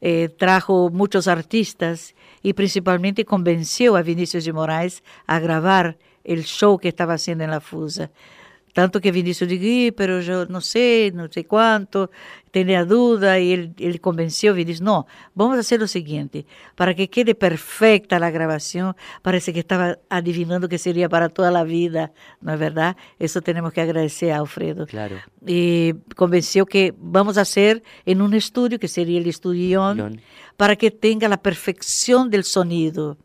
eh, 0.00 0.28
trajo 0.36 0.90
muchos 0.90 1.26
artistas 1.26 2.14
y 2.42 2.52
principalmente 2.52 3.24
convenció 3.24 3.96
a 3.96 4.02
Vinicius 4.02 4.44
de 4.44 4.52
Moraes 4.52 5.02
a 5.26 5.40
grabar 5.40 5.98
el 6.24 6.44
show 6.44 6.78
que 6.78 6.88
estaba 6.88 7.14
haciendo 7.14 7.44
en 7.44 7.50
la 7.50 7.60
Fusa. 7.60 8.10
Tanto 8.74 9.00
que 9.00 9.10
Vinicius 9.10 9.48
dijo, 9.48 9.96
pero 9.96 10.20
yo 10.20 10.46
no 10.46 10.60
sé, 10.60 11.10
no 11.14 11.26
sé 11.32 11.44
cuánto, 11.44 12.10
tenía 12.50 12.84
duda 12.84 13.38
y 13.38 13.52
él, 13.52 13.74
él 13.78 14.00
convenció, 14.00 14.54
Vinicius, 14.54 14.80
no, 14.80 15.06
vamos 15.34 15.56
a 15.56 15.60
hacer 15.60 15.80
lo 15.80 15.86
siguiente, 15.86 16.46
para 16.74 16.94
que 16.94 17.08
quede 17.08 17.34
perfecta 17.34 18.18
la 18.18 18.30
grabación, 18.30 18.96
parece 19.22 19.52
que 19.52 19.60
estaba 19.60 19.98
adivinando 20.08 20.68
que 20.68 20.78
sería 20.78 21.08
para 21.08 21.28
toda 21.28 21.50
la 21.50 21.64
vida, 21.64 22.12
¿no 22.40 22.52
es 22.52 22.58
verdad? 22.58 22.96
Eso 23.18 23.40
tenemos 23.42 23.72
que 23.72 23.80
agradecer 23.80 24.32
a 24.32 24.38
Alfredo. 24.38 24.86
Claro. 24.86 25.16
Y 25.46 25.94
convenció 26.16 26.66
que 26.66 26.94
vamos 26.98 27.38
a 27.38 27.42
hacer 27.42 27.82
en 28.04 28.22
un 28.22 28.34
estudio, 28.34 28.78
que 28.78 28.88
sería 28.88 29.18
el 29.18 29.26
estudio 29.26 29.82
para 30.56 30.76
que 30.76 30.90
tenga 30.90 31.28
la 31.28 31.40
perfección 31.40 32.30
del 32.30 32.44
sonido 32.44 33.16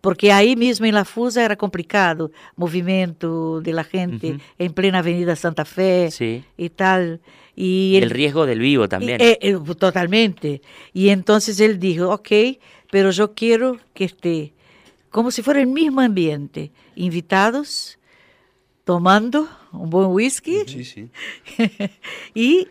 porque 0.00 0.32
ahí 0.32 0.56
mismo 0.56 0.86
en 0.86 0.94
la 0.94 1.04
Fusa 1.04 1.44
era 1.44 1.56
complicado, 1.56 2.30
movimiento 2.56 3.60
de 3.60 3.72
la 3.72 3.84
gente 3.84 4.38
en 4.58 4.72
plena 4.72 4.98
Avenida 4.98 5.36
Santa 5.36 5.64
Fe 5.64 6.08
y 6.56 6.70
tal. 6.70 7.20
Y 7.60 7.96
el 8.00 8.10
riesgo 8.10 8.46
del 8.46 8.60
vivo 8.60 8.88
también. 8.88 9.20
Eh, 9.20 9.36
eh, 9.40 9.58
totalmente. 9.76 10.62
Y 10.92 11.08
entonces 11.08 11.58
él 11.58 11.80
dijo, 11.80 12.08
ok, 12.10 12.28
pero 12.88 13.10
yo 13.10 13.34
quiero 13.34 13.78
que 13.94 14.04
esté 14.04 14.52
como 15.10 15.32
si 15.32 15.42
fuera 15.42 15.60
el 15.60 15.66
mismo 15.66 16.00
ambiente, 16.00 16.70
invitados, 16.94 17.98
tomando 18.84 19.48
un 19.72 19.90
buen 19.90 20.10
whisky 20.10 20.62
y 22.34 22.68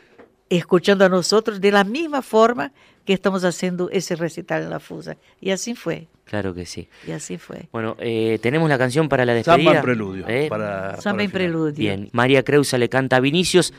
escuchando 0.49 1.03
a 1.03 1.09
nosotros 1.09 1.59
de 1.59 1.71
la 1.71 1.83
misma 1.83 2.21
forma 2.21 2.71
que 3.03 3.11
estamos 3.11 3.43
haciendo 3.43 3.89
ese 3.89 4.15
recital 4.15 4.63
en 4.63 4.69
la 4.69 4.79
Fusa. 4.79 5.17
Y 5.41 5.49
así 5.49 5.75
fue. 5.75 6.07
Claro 6.23 6.53
que 6.53 6.65
sí. 6.65 6.87
Y 7.05 7.11
así 7.11 7.37
fue. 7.37 7.67
Bueno, 7.73 7.97
eh, 7.99 8.39
tenemos 8.41 8.69
la 8.69 8.77
canción 8.77 9.09
para 9.09 9.25
la 9.25 9.33
despedida. 9.33 9.57
Samba 9.57 9.75
en 9.79 9.81
preludio. 9.81 10.25
¿eh? 10.29 10.47
Para, 10.49 11.01
Samba 11.01 11.23
en 11.23 11.31
preludio. 11.31 11.75
Bien, 11.75 12.09
María 12.13 12.43
Creusa 12.43 12.77
le 12.77 12.87
canta 12.87 13.17
a 13.17 13.19
Vinicius 13.19 13.73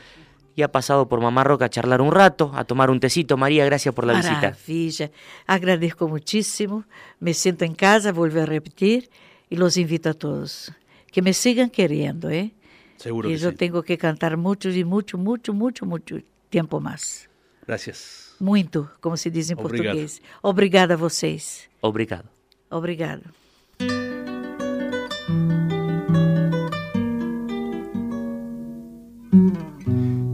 y 0.55 0.61
ha 0.61 0.71
pasado 0.71 1.07
por 1.07 1.21
Mamá 1.21 1.43
Roca 1.43 1.65
a 1.65 1.69
charlar 1.69 2.01
un 2.01 2.11
rato, 2.11 2.51
a 2.55 2.63
tomar 2.63 2.89
un 2.89 2.99
tecito. 2.99 3.37
María, 3.37 3.65
gracias 3.65 3.93
por 3.93 4.05
la 4.05 4.13
Maravilla. 4.13 4.55
visita. 4.67 5.11
Agradezco 5.47 6.07
muchísimo. 6.07 6.83
Me 7.19 7.33
siento 7.33 7.65
en 7.65 7.75
casa, 7.75 8.11
vuelvo 8.11 8.41
a 8.41 8.45
repetir 8.45 9.09
y 9.49 9.55
los 9.55 9.77
invito 9.77 10.09
a 10.09 10.13
todos. 10.13 10.71
Que 11.11 11.21
me 11.21 11.33
sigan 11.33 11.69
queriendo, 11.69 12.29
¿eh? 12.29 12.51
Seguro 12.97 13.29
y 13.29 13.33
que 13.33 13.37
yo 13.39 13.55
tengo 13.55 13.81
que 13.83 13.97
cantar 13.97 14.35
mucho 14.37 14.69
y 14.69 14.83
mucho, 14.83 15.17
mucho, 15.17 15.53
mucho, 15.53 15.85
mucho 15.85 16.17
tiempo 16.49 16.79
más. 16.79 17.29
Gracias. 17.65 18.35
Muito, 18.39 18.89
como 18.99 19.15
se 19.17 19.29
diz 19.29 19.49
em 19.49 19.55
Obrigado. 19.57 19.93
português. 19.95 20.21
Obrigada 20.41 20.93
a 20.95 20.97
vocês. 20.97 21.69
Obrigado. 21.81 22.29
Obrigado. 22.69 23.23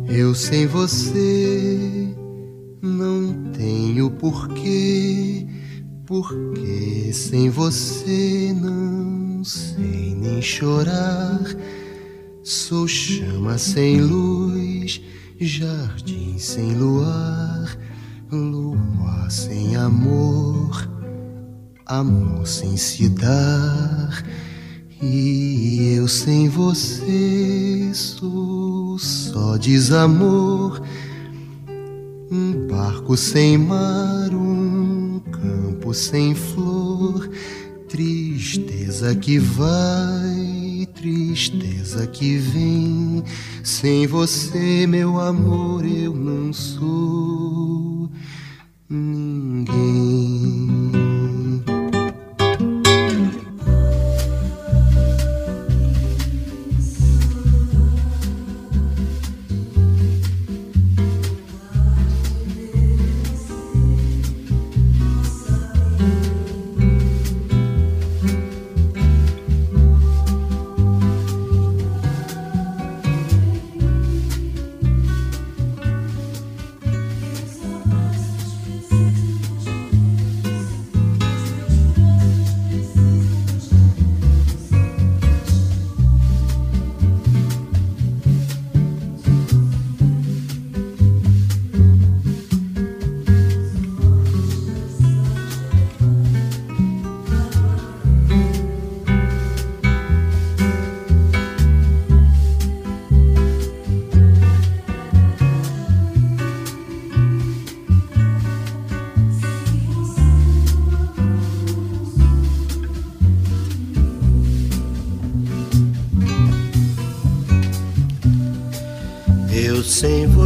Eu 0.08 0.36
sem 0.36 0.68
você 0.68 2.15
não 2.82 3.52
tenho 3.52 4.12
porquê, 4.12 5.48
porque 6.06 7.12
sem 7.12 7.50
você 7.50 8.54
não 8.56 9.44
sei 9.44 10.15
nem 10.15 10.41
chorar. 10.41 11.41
Sou 12.44 12.88
chama 12.88 13.58
sem 13.58 14.02
luz 14.02 15.02
jardim 15.39 16.38
sem 16.38 16.76
luar, 16.76 17.78
lua 18.32 19.30
sem 19.30 19.76
amor, 19.76 20.89
amor 21.86 22.48
sem 22.48 22.78
se 22.78 23.10
dar. 23.10 24.24
E 25.02 25.96
eu 25.98 26.08
sem 26.08 26.48
você 26.48 27.91
sou 27.94 28.75
só 28.97 29.58
desamor, 29.58 30.81
um 32.31 32.67
barco 32.67 33.15
sem 33.15 33.58
mar, 33.58 34.29
um 34.34 35.19
campo 35.31 35.93
sem 35.93 36.34
flor, 36.36 37.29
tristeza 37.88 39.15
que 39.15 39.39
vai 39.39 40.65
tristeza 41.05 42.08
que 42.08 42.38
vem. 42.38 43.23
Sem 43.63 44.08
você, 44.08 44.88
meu 44.88 45.19
amor, 45.19 45.86
eu 45.86 46.15
não 46.15 46.51
sou 46.51 48.10
ninguém. 48.89 49.75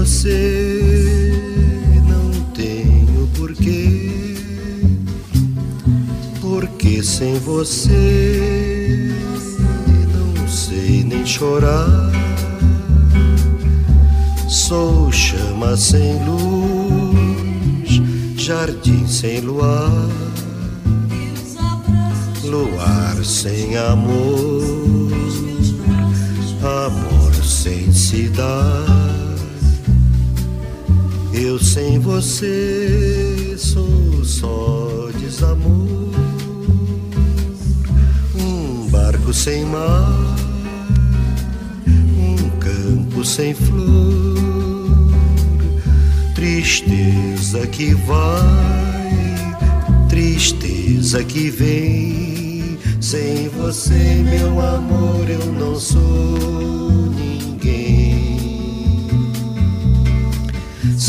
Você 0.09 1.31
não 2.07 2.31
tenho 2.55 3.29
porquê, 3.37 4.35
porque 6.41 7.03
sem 7.03 7.37
você 7.37 9.13
não 10.11 10.47
sei 10.47 11.03
nem 11.03 11.23
chorar. 11.23 12.11
Sou 14.47 15.11
chama 15.11 15.77
sem 15.77 16.17
luz, 16.25 18.01
jardim 18.35 19.05
sem 19.05 19.41
luar, 19.41 19.91
luar 22.43 23.23
sem 23.23 23.77
amor, 23.77 24.63
amor 26.63 27.35
sem 27.43 27.93
se 27.93 28.27
dar. 28.29 28.88
Eu 31.49 31.57
sem 31.57 31.97
você 31.97 33.55
sou 33.57 34.23
só 34.23 35.09
desamor, 35.17 36.13
um 38.35 38.87
barco 38.91 39.33
sem 39.33 39.65
mar, 39.65 40.35
um 41.87 42.49
campo 42.59 43.25
sem 43.25 43.55
flor, 43.55 44.37
Tristeza 46.35 47.65
que 47.65 47.95
vai, 47.95 49.57
tristeza 50.07 51.23
que 51.23 51.49
vem. 51.49 52.77
Sem 53.01 53.49
você, 53.49 54.23
meu 54.23 54.61
amor, 54.61 55.27
eu 55.27 55.51
não 55.53 55.79
sou 55.79 57.09
ninguém. 57.17 58.08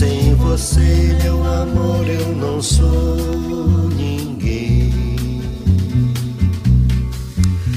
Sem 0.00 0.34
você, 0.34 1.14
meu 1.22 1.44
amor, 1.44 2.08
eu 2.08 2.34
não 2.34 2.62
sou 2.62 3.90
ninguém. 3.94 4.90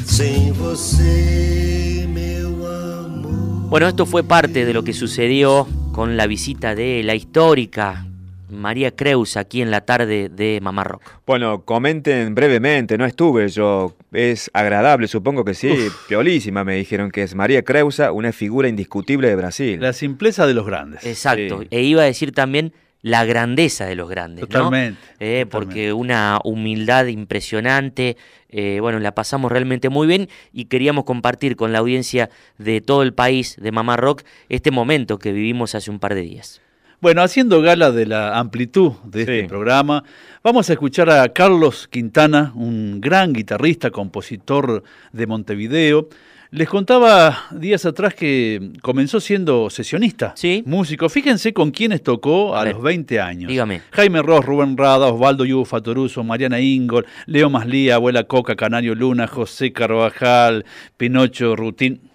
Sem 0.06 0.54
você, 0.54 2.08
meu 2.08 2.66
amor. 2.66 3.68
Bueno, 3.70 3.88
esto 3.88 4.06
fue 4.06 4.24
parte 4.24 4.64
de 4.64 4.72
lo 4.74 4.86
que 4.86 4.94
sucedió 4.94 5.68
con 5.92 6.16
la 6.16 6.26
visita 6.26 6.74
de 6.76 7.04
la 7.04 7.14
histórica 7.14 8.06
María 8.54 8.92
Creus 8.92 9.38
aquí 9.38 9.62
en 9.62 9.72
la 9.72 9.82
tarde 9.82 10.30
de 10.30 10.60
Mamá 10.62 10.84
Rock. 10.84 11.04
Bueno, 11.26 11.64
comenten 11.66 12.36
brevemente, 12.36 12.98
no 12.98 13.06
estuve 13.06 13.48
yo, 13.50 13.96
es 14.12 14.50
agradable, 14.54 15.08
supongo 15.08 15.44
que 15.44 15.54
sí, 15.54 15.74
piolísima 16.08 16.64
me 16.64 16.76
dijeron 16.76 17.12
que 17.12 17.24
es 17.24 17.36
María 17.36 17.64
Creusa, 17.64 18.12
una 18.12 18.32
figura 18.32 18.68
indiscutible 18.68 19.28
de 19.28 19.36
Brasil. 19.36 19.82
La 19.82 19.94
simpleza 19.94 20.48
de 20.48 20.54
los 20.54 20.66
grandes. 20.66 21.06
Exacto, 21.06 21.64
e 21.70 21.82
iba 21.82 22.04
a 22.04 22.06
decir 22.06 22.32
también 22.32 22.74
la 23.04 23.26
grandeza 23.26 23.86
de 23.86 23.96
los 23.96 24.10
grandes. 24.10 24.48
Totalmente. 24.48 25.00
Eh, 25.20 25.46
porque 25.46 25.94
una 25.94 26.40
humildad 26.44 27.06
impresionante, 27.08 28.18
eh, 28.50 28.80
bueno, 28.80 29.00
la 29.00 29.14
pasamos 29.14 29.52
realmente 29.52 29.90
muy 29.90 30.08
bien 30.08 30.30
y 30.54 30.66
queríamos 30.66 31.04
compartir 31.04 31.58
con 31.58 31.74
la 31.74 31.80
audiencia 31.80 32.30
de 32.58 32.80
todo 32.82 33.04
el 33.04 33.14
país 33.14 33.58
de 33.62 33.72
Mamá 33.72 33.98
Rock 33.98 34.24
este 34.48 34.72
momento 34.72 35.20
que 35.20 35.34
vivimos 35.34 35.76
hace 35.76 35.92
un 35.92 36.00
par 36.00 36.16
de 36.16 36.22
días. 36.22 36.63
Bueno, 37.04 37.22
haciendo 37.22 37.62
gala 37.62 37.92
de 37.92 38.06
la 38.06 38.40
amplitud 38.40 38.94
de 39.04 39.24
este 39.24 39.44
programa, 39.44 40.06
vamos 40.42 40.70
a 40.70 40.72
escuchar 40.72 41.10
a 41.10 41.28
Carlos 41.34 41.90
Quintana, 41.90 42.54
un 42.56 43.02
gran 43.02 43.34
guitarrista, 43.34 43.92
compositor 43.92 44.84
de 45.12 45.28
Montevideo, 45.28 46.08
les 46.52 46.70
contaba 46.70 47.48
días 47.52 47.86
atrás 47.86 48.14
que 48.14 48.72
comenzó 48.82 49.20
siendo 49.20 49.70
sesionista, 49.70 50.32
¿Sí? 50.38 50.64
músico. 50.66 51.10
Fíjense 51.10 51.52
con 51.52 51.72
quiénes 51.72 52.02
tocó 52.02 52.56
a, 52.56 52.64
los 52.64 52.82
20 52.82 53.20
años. 53.20 53.50
Dígame. 53.50 53.82
Jaime 53.92 54.22
Ross, 54.22 54.46
Rubén 54.46 54.78
Rada, 54.78 55.08
Osvaldo 55.08 55.44
Yugo 55.44 55.66
Fatoruso, 55.66 56.24
Mariana 56.24 56.62
Ingol, 56.62 57.06
Leo 57.26 57.50
Maslía, 57.50 57.96
Abuela 57.96 58.24
Coca, 58.24 58.56
Canario 58.56 58.96
Luna, 58.96 59.28
José 59.28 59.74
Carvajal, 59.74 60.64
Pinocho 60.96 61.58
Rutín. 61.58 62.13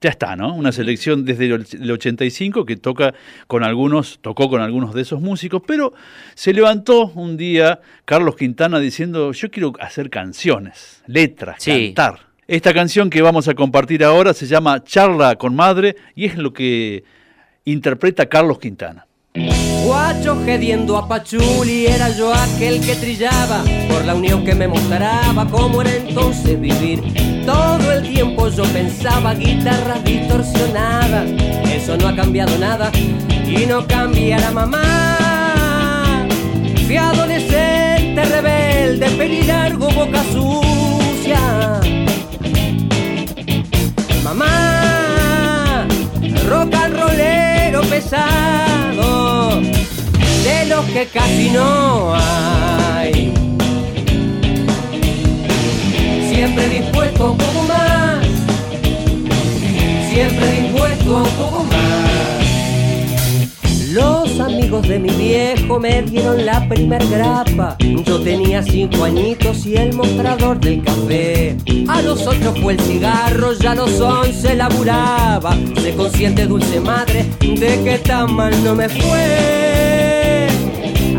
Ya 0.00 0.08
está, 0.08 0.34
¿no? 0.34 0.54
Una 0.54 0.72
selección 0.72 1.26
desde 1.26 1.44
el 1.44 1.90
85 1.90 2.64
que 2.64 2.76
toca 2.76 3.12
con 3.46 3.62
algunos, 3.62 4.18
tocó 4.22 4.48
con 4.48 4.62
algunos 4.62 4.94
de 4.94 5.02
esos 5.02 5.20
músicos, 5.20 5.62
pero 5.66 5.92
se 6.34 6.54
levantó 6.54 7.08
un 7.08 7.36
día 7.36 7.80
Carlos 8.06 8.36
Quintana 8.36 8.80
diciendo, 8.80 9.32
yo 9.32 9.50
quiero 9.50 9.72
hacer 9.78 10.08
canciones, 10.08 11.02
letras, 11.06 11.62
cantar. 11.62 12.30
Esta 12.48 12.72
canción 12.72 13.10
que 13.10 13.20
vamos 13.20 13.46
a 13.46 13.54
compartir 13.54 14.02
ahora 14.02 14.32
se 14.32 14.46
llama 14.46 14.82
Charla 14.82 15.36
con 15.36 15.54
Madre 15.54 15.96
y 16.14 16.24
es 16.24 16.38
lo 16.38 16.54
que 16.54 17.04
interpreta 17.66 18.26
Carlos 18.26 18.58
Quintana. 18.58 19.06
Guacho 19.34 20.44
gediendo 20.44 20.96
a 20.96 21.06
Pachuli, 21.06 21.86
era 21.86 22.08
yo 22.10 22.34
aquel 22.34 22.80
que 22.80 22.96
trillaba 22.96 23.62
por 23.88 24.04
la 24.04 24.14
unión 24.14 24.44
que 24.44 24.54
me 24.54 24.66
mostraba 24.66 25.46
cómo 25.48 25.82
era 25.82 25.94
entonces 25.94 26.60
vivir. 26.60 27.00
Todo 27.46 27.92
el 27.92 28.02
tiempo 28.02 28.48
yo 28.48 28.64
pensaba 28.64 29.34
guitarras 29.34 30.02
distorsionadas, 30.04 31.30
eso 31.72 31.96
no 31.96 32.08
ha 32.08 32.16
cambiado 32.16 32.58
nada 32.58 32.90
y 33.46 33.66
no 33.66 33.86
cambiará 33.86 34.50
mamá. 34.50 36.26
Fui 36.86 36.96
adolescente, 36.96 38.24
rebelde, 38.24 39.10
pelilargo, 39.10 39.90
boca 39.90 40.24
sucia 40.32 41.80
mamá, 44.24 45.86
rock 46.48 46.74
and 46.74 46.96
rollero 46.96 47.80
pesado, 47.82 48.69
que 50.86 51.06
casi 51.06 51.50
no 51.50 52.14
hay. 52.14 53.32
Siempre 56.28 56.68
dispuesto 56.68 57.32
un 57.32 57.38
poco 57.38 57.62
más, 57.68 58.24
siempre 60.10 60.62
dispuesto 60.62 61.16
un 61.16 61.30
poco 61.30 61.64
más. 61.64 61.80
Los 63.92 64.38
amigos 64.38 64.86
de 64.86 65.00
mi 65.00 65.10
viejo 65.10 65.80
me 65.80 66.02
dieron 66.02 66.46
la 66.46 66.66
primer 66.68 67.04
grapa. 67.08 67.76
Yo 67.80 68.20
tenía 68.20 68.62
cinco 68.62 69.04
añitos 69.04 69.66
y 69.66 69.74
el 69.76 69.92
mostrador 69.94 70.60
del 70.60 70.82
café. 70.82 71.56
A 71.88 72.00
los 72.00 72.26
ocho 72.26 72.54
fue 72.62 72.74
el 72.74 72.80
cigarro, 72.80 73.52
ya 73.52 73.72
a 73.72 73.74
los 73.74 74.00
once 74.00 74.54
laburaba. 74.54 75.58
Se 75.82 75.92
consciente 75.94 76.46
dulce 76.46 76.80
madre 76.80 77.26
de 77.40 77.82
que 77.82 77.98
tan 77.98 78.32
mal 78.34 78.52
no 78.62 78.76
me 78.76 78.88
fue. 78.88 79.89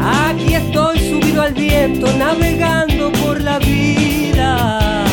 Aquí 0.03 0.55
estoy 0.55 0.99
subido 0.99 1.41
al 1.41 1.53
viento, 1.53 2.07
navegando 2.17 3.11
por 3.11 3.39
la 3.41 3.59
vida. 3.59 5.05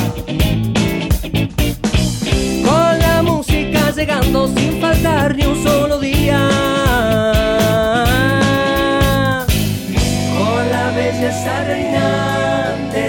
Con 2.65 2.99
la 2.99 3.23
música 3.23 3.91
llegando 3.91 4.49
sin 4.49 4.81
faltar 4.81 5.37
ni 5.37 5.45
un 5.45 5.63
solo 5.63 5.99
día. 5.99 6.69
belleza 10.99 11.65
reinante, 11.65 13.07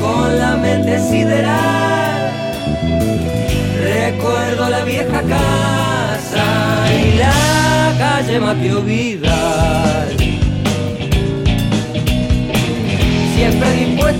con 0.00 0.38
la 0.38 0.56
mente 0.56 0.98
sideral. 1.10 2.30
Recuerdo 3.82 4.68
la 4.68 4.84
vieja 4.84 5.22
casa 5.22 6.44
y 6.92 7.18
la 7.18 7.94
calle 7.98 8.40
Mateo 8.40 8.80
Vidal. 8.82 10.27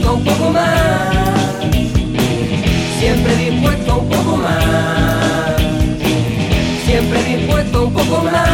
Dispuesto 0.08 0.14
un 0.14 0.24
poco 0.24 0.50
más, 0.52 1.16
siempre 2.98 3.36
dispuesto 3.36 3.98
un 3.98 4.08
poco 4.08 4.36
más, 4.36 5.56
siempre 6.86 7.22
dispuesto 7.24 7.84
un 7.84 7.92
poco 7.92 8.22
más, 8.24 8.48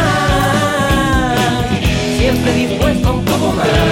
siempre 2.17 2.53
dispuesto 2.53 3.13
un 3.13 3.25
poco 3.25 3.53
más. 3.53 3.84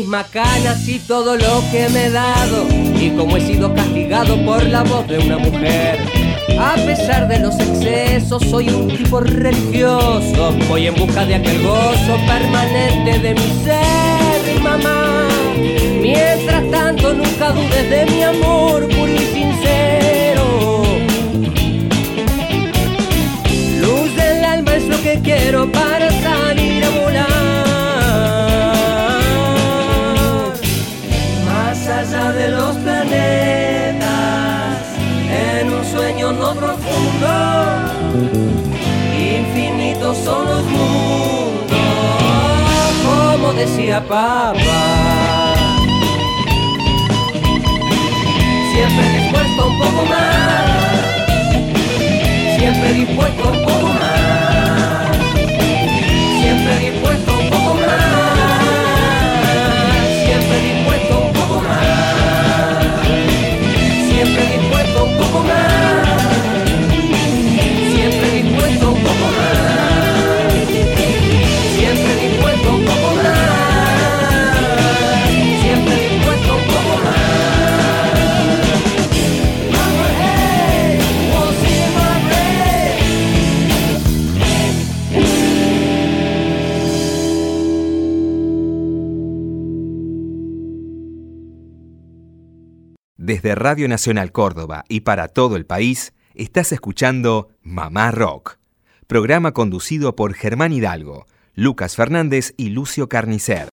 Mis 0.00 0.08
macanas 0.08 0.88
y 0.88 0.98
todo 0.98 1.36
lo 1.36 1.62
que 1.70 1.86
me 1.90 2.06
he 2.06 2.10
dado 2.10 2.66
y 2.98 3.10
como 3.10 3.36
he 3.36 3.40
sido 3.42 3.74
castigado 3.74 4.42
por 4.46 4.64
la 4.64 4.82
voz 4.82 5.06
de 5.06 5.18
una 5.18 5.36
mujer. 5.36 5.98
A 6.58 6.74
pesar 6.86 7.28
de 7.28 7.38
los 7.38 7.54
excesos, 7.60 8.42
soy 8.48 8.70
un 8.70 8.88
tipo 8.88 9.20
religioso. 9.20 10.54
Voy 10.68 10.86
en 10.86 10.94
busca 10.94 11.26
de 11.26 11.34
aquel 11.34 11.62
gozo 11.62 12.16
permanente 12.26 13.18
de 13.18 13.34
mi 13.34 13.52
ser, 13.62 14.60
mamá. 14.62 15.28
Mientras 16.00 16.70
tanto, 16.70 17.12
nunca 17.12 17.50
dudes 17.52 17.90
de 17.90 18.06
mi 18.06 18.22
amor 18.22 18.88
puro 18.88 19.12
y 19.12 19.18
sincero. 19.18 19.69
Los 40.38 40.64
mundos, 40.64 41.78
como 43.04 43.52
decía 43.52 44.00
papá. 44.06 44.54
Siempre 48.72 49.04
dispuesto 49.18 49.60
un 49.66 49.74
poco 49.78 50.02
más, 50.06 50.64
siempre 52.56 52.88
dispuesto 52.94 53.42
un 53.50 53.58
poco 53.64 53.86
más, 53.88 53.99
Desde 93.30 93.54
Radio 93.54 93.86
Nacional 93.86 94.32
Córdoba 94.32 94.84
y 94.88 95.02
para 95.02 95.28
todo 95.28 95.54
el 95.54 95.64
país, 95.64 96.14
estás 96.34 96.72
escuchando 96.72 97.50
Mamá 97.62 98.10
Rock, 98.10 98.58
programa 99.06 99.52
conducido 99.52 100.16
por 100.16 100.34
Germán 100.34 100.72
Hidalgo, 100.72 101.26
Lucas 101.54 101.94
Fernández 101.94 102.54
y 102.56 102.70
Lucio 102.70 103.08
Carnicer. 103.08 103.68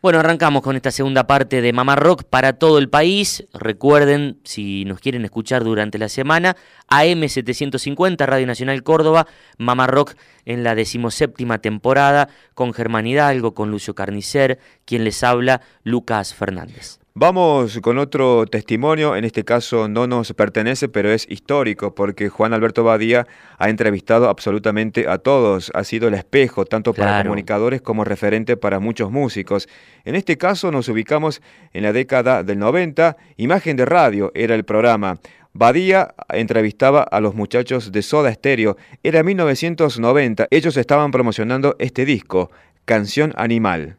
Bueno, 0.00 0.20
arrancamos 0.20 0.62
con 0.62 0.74
esta 0.74 0.90
segunda 0.90 1.26
parte 1.26 1.60
de 1.60 1.74
Mamá 1.74 1.96
Rock 1.96 2.24
para 2.24 2.54
todo 2.54 2.78
el 2.78 2.88
país. 2.88 3.46
Recuerden, 3.52 4.40
si 4.42 4.86
nos 4.86 5.00
quieren 5.00 5.26
escuchar 5.26 5.64
durante 5.64 5.98
la 5.98 6.08
semana, 6.08 6.56
AM750, 6.88 8.24
Radio 8.24 8.46
Nacional 8.46 8.82
Córdoba, 8.82 9.26
Mamá 9.58 9.86
Rock 9.86 10.14
en 10.46 10.64
la 10.64 10.74
decimoséptima 10.74 11.58
temporada, 11.58 12.30
con 12.54 12.72
Germán 12.72 13.06
Hidalgo, 13.06 13.52
con 13.52 13.70
Lucio 13.70 13.94
Carnicer, 13.94 14.58
quien 14.86 15.04
les 15.04 15.22
habla, 15.22 15.60
Lucas 15.82 16.32
Fernández. 16.32 17.03
Vamos 17.16 17.78
con 17.80 17.98
otro 17.98 18.44
testimonio, 18.44 19.14
en 19.14 19.22
este 19.22 19.44
caso 19.44 19.86
no 19.86 20.08
nos 20.08 20.32
pertenece, 20.32 20.88
pero 20.88 21.12
es 21.12 21.30
histórico, 21.30 21.94
porque 21.94 22.28
Juan 22.28 22.52
Alberto 22.52 22.82
Badía 22.82 23.28
ha 23.56 23.68
entrevistado 23.68 24.28
absolutamente 24.28 25.08
a 25.08 25.18
todos, 25.18 25.70
ha 25.74 25.84
sido 25.84 26.08
el 26.08 26.14
espejo 26.14 26.64
tanto 26.64 26.92
para 26.92 27.22
comunicadores 27.22 27.82
como 27.82 28.02
referente 28.02 28.56
para 28.56 28.80
muchos 28.80 29.12
músicos. 29.12 29.68
En 30.04 30.16
este 30.16 30.36
caso 30.36 30.72
nos 30.72 30.88
ubicamos 30.88 31.40
en 31.72 31.84
la 31.84 31.92
década 31.92 32.42
del 32.42 32.58
90, 32.58 33.16
Imagen 33.36 33.76
de 33.76 33.84
Radio 33.84 34.32
era 34.34 34.56
el 34.56 34.64
programa. 34.64 35.20
Badía 35.52 36.16
entrevistaba 36.30 37.04
a 37.04 37.20
los 37.20 37.36
muchachos 37.36 37.92
de 37.92 38.02
Soda 38.02 38.34
Stereo, 38.34 38.76
era 39.04 39.22
1990, 39.22 40.48
ellos 40.50 40.76
estaban 40.76 41.12
promocionando 41.12 41.76
este 41.78 42.04
disco, 42.04 42.50
Canción 42.84 43.32
Animal. 43.36 43.98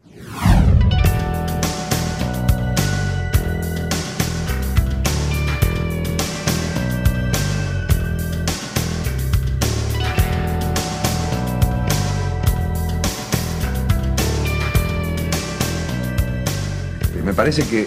Parece 17.35 17.63
que 17.63 17.85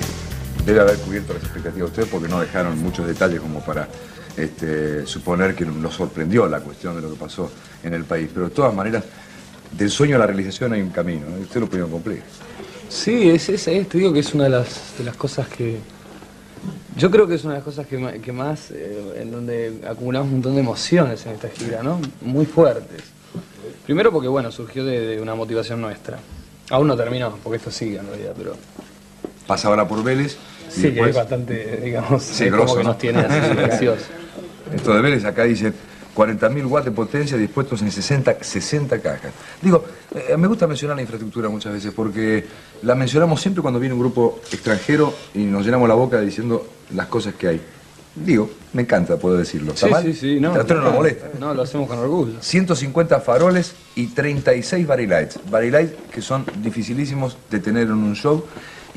debe 0.65 0.81
haber 0.81 0.97
cubierto 0.99 1.33
las 1.33 1.43
expectativas 1.43 1.77
de 1.77 1.85
ustedes 1.85 2.09
porque 2.09 2.29
no 2.29 2.41
dejaron 2.41 2.79
muchos 2.79 3.07
detalles 3.07 3.41
como 3.41 3.61
para 3.61 3.89
este, 4.37 5.07
suponer 5.07 5.55
que 5.55 5.65
nos 5.65 5.95
sorprendió 5.95 6.47
la 6.47 6.61
cuestión 6.61 6.95
de 6.97 7.03
lo 7.03 7.11
que 7.11 7.17
pasó 7.17 7.51
en 7.83 7.95
el 7.95 8.05
país. 8.05 8.29
Pero 8.33 8.49
de 8.49 8.55
todas 8.55 8.75
maneras, 8.75 9.05
del 9.73 9.91
sueño 9.91 10.17
a 10.17 10.19
la 10.19 10.27
realización 10.27 10.73
hay 10.75 10.83
un 10.83 10.91
camino, 10.91 11.27
¿eh? 11.29 11.41
usted 11.43 11.61
lo 11.61 11.67
pudieron 11.67 11.91
cumplir. 11.91 12.23
Sí, 12.89 13.31
es, 13.31 13.49
es, 13.49 13.65
te 13.65 13.99
digo 13.99 14.13
que 14.13 14.21
es 14.21 14.35
una 14.35 14.45
de 14.45 14.51
las, 14.51 14.99
de 14.99 15.05
las 15.05 15.17
cosas 15.17 15.49
que... 15.49 15.79
Yo 16.97 17.11
creo 17.11 17.27
que 17.27 17.37
es 17.37 17.45
una 17.45 17.55
de 17.55 17.59
las 17.61 17.65
cosas 17.65 17.87
que, 17.87 18.33
más, 18.33 18.71
eh, 18.73 19.21
en 19.21 19.31
donde 19.31 19.81
acumulamos 19.89 20.29
un 20.29 20.35
montón 20.35 20.55
de 20.55 20.61
emociones 20.61 21.25
en 21.27 21.33
esta 21.33 21.49
gira, 21.49 21.83
¿no? 21.83 22.01
Muy 22.23 22.45
fuertes. 22.45 23.03
Primero 23.87 24.11
porque, 24.11 24.27
bueno, 24.27 24.51
surgió 24.51 24.85
de, 24.85 25.07
de 25.07 25.21
una 25.21 25.35
motivación 25.35 25.81
nuestra. 25.81 26.19
Aún 26.71 26.89
no 26.89 26.97
terminó, 26.97 27.39
porque 27.43 27.59
esto 27.59 27.71
sigue 27.71 27.99
en 27.99 28.09
realidad, 28.09 28.35
pero 28.37 28.57
pasa 29.49 29.67
ahora 29.69 29.89
por 29.89 30.05
Vélez. 30.05 30.37
Sí, 30.69 30.93
que 30.93 31.01
es 31.01 31.17
bastante, 31.17 31.81
digamos, 31.83 32.23
sí, 32.23 32.45
grosso, 32.51 32.77
que 32.77 32.85
nos 32.85 32.99
tiene 32.99 33.21
así. 33.21 33.89
Esto 34.75 34.95
de 34.95 35.01
Vélez 35.01 35.25
acá 35.25 35.45
dice 35.45 35.73
40.000 36.15 36.67
watts 36.67 36.85
de 36.85 36.91
potencia 36.91 37.39
dispuestos 37.39 37.81
en 37.81 37.91
60, 37.91 38.37
60 38.43 39.01
cajas. 39.01 39.33
Digo, 39.63 39.83
eh, 40.15 40.37
me 40.37 40.47
gusta 40.47 40.67
mencionar 40.67 40.97
la 40.97 41.03
infraestructura 41.03 41.49
muchas 41.49 41.73
veces 41.73 41.93
porque 41.97 42.45
la 42.83 42.95
mencionamos 42.95 43.41
siempre 43.41 43.63
cuando 43.63 43.81
viene 43.81 43.95
un 43.95 44.01
grupo 44.01 44.41
extranjero 44.53 45.15
y 45.35 45.45
nos 45.45 45.65
llenamos 45.65 45.89
la 45.89 45.95
boca 45.95 46.21
diciendo 46.21 46.69
las 46.95 47.07
cosas 47.07 47.35
que 47.35 47.49
hay. 47.49 47.61
Digo, 48.15 48.51
me 48.75 48.83
encanta 48.83 49.17
poder 49.17 49.39
decirlo. 49.39 49.73
¿Está 49.73 49.87
sí, 49.87 49.93
mal? 49.93 50.03
sí, 50.03 50.13
sí, 50.13 50.41
no. 50.41 50.53
no 50.55 50.63
nos 50.65 50.93
molesta. 50.93 51.31
No, 51.39 51.55
lo 51.55 51.63
hacemos 51.63 51.89
con 51.89 51.99
orgullo. 51.99 52.35
150 52.41 53.21
faroles 53.21 53.75
y 53.95 54.09
36 54.09 54.87
lights. 54.87 55.39
lights 55.51 55.95
que 56.13 56.21
son 56.21 56.45
dificilísimos 56.61 57.39
de 57.51 57.61
tener 57.61 57.85
en 57.85 57.95
un 57.95 58.15
show 58.15 58.45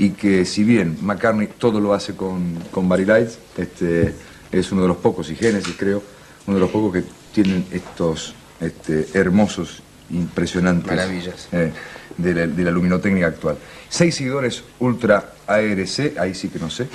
y 0.02 0.10
que 0.14 0.46
si 0.46 0.64
bien 0.64 0.98
McCartney 1.02 1.48
todo 1.60 1.80
lo 1.80 1.94
hace 1.94 2.16
con, 2.16 2.56
con 2.72 2.90
Barry 2.90 3.06
Lights, 3.06 3.38
este, 3.56 4.16
es 4.52 4.72
uno 4.72 4.82
de 4.82 4.88
los 4.88 4.98
pocos, 4.98 5.30
y 5.30 5.36
Genesis 5.36 5.76
creo, 5.78 6.02
uno 6.48 6.56
de 6.56 6.60
los 6.60 6.72
pocos 6.72 6.92
que 6.92 7.04
tienen 7.32 7.68
estos 7.72 8.34
este, 8.60 9.08
hermosos, 9.14 9.84
impresionantes... 10.10 10.88
Maravillas. 10.88 11.48
Eh, 11.52 11.72
de, 12.18 12.34
la, 12.34 12.48
de, 12.48 12.64
la, 12.64 12.72
luminotécnica 12.72 13.28
actual. 13.28 13.58
Seis 13.90 14.16
seguidores 14.16 14.64
Ultra 14.80 15.34
ARC, 15.46 16.18
ahí 16.18 16.34
sí 16.34 16.50
que 16.50 16.58
no 16.58 16.72
sé. 16.72 16.88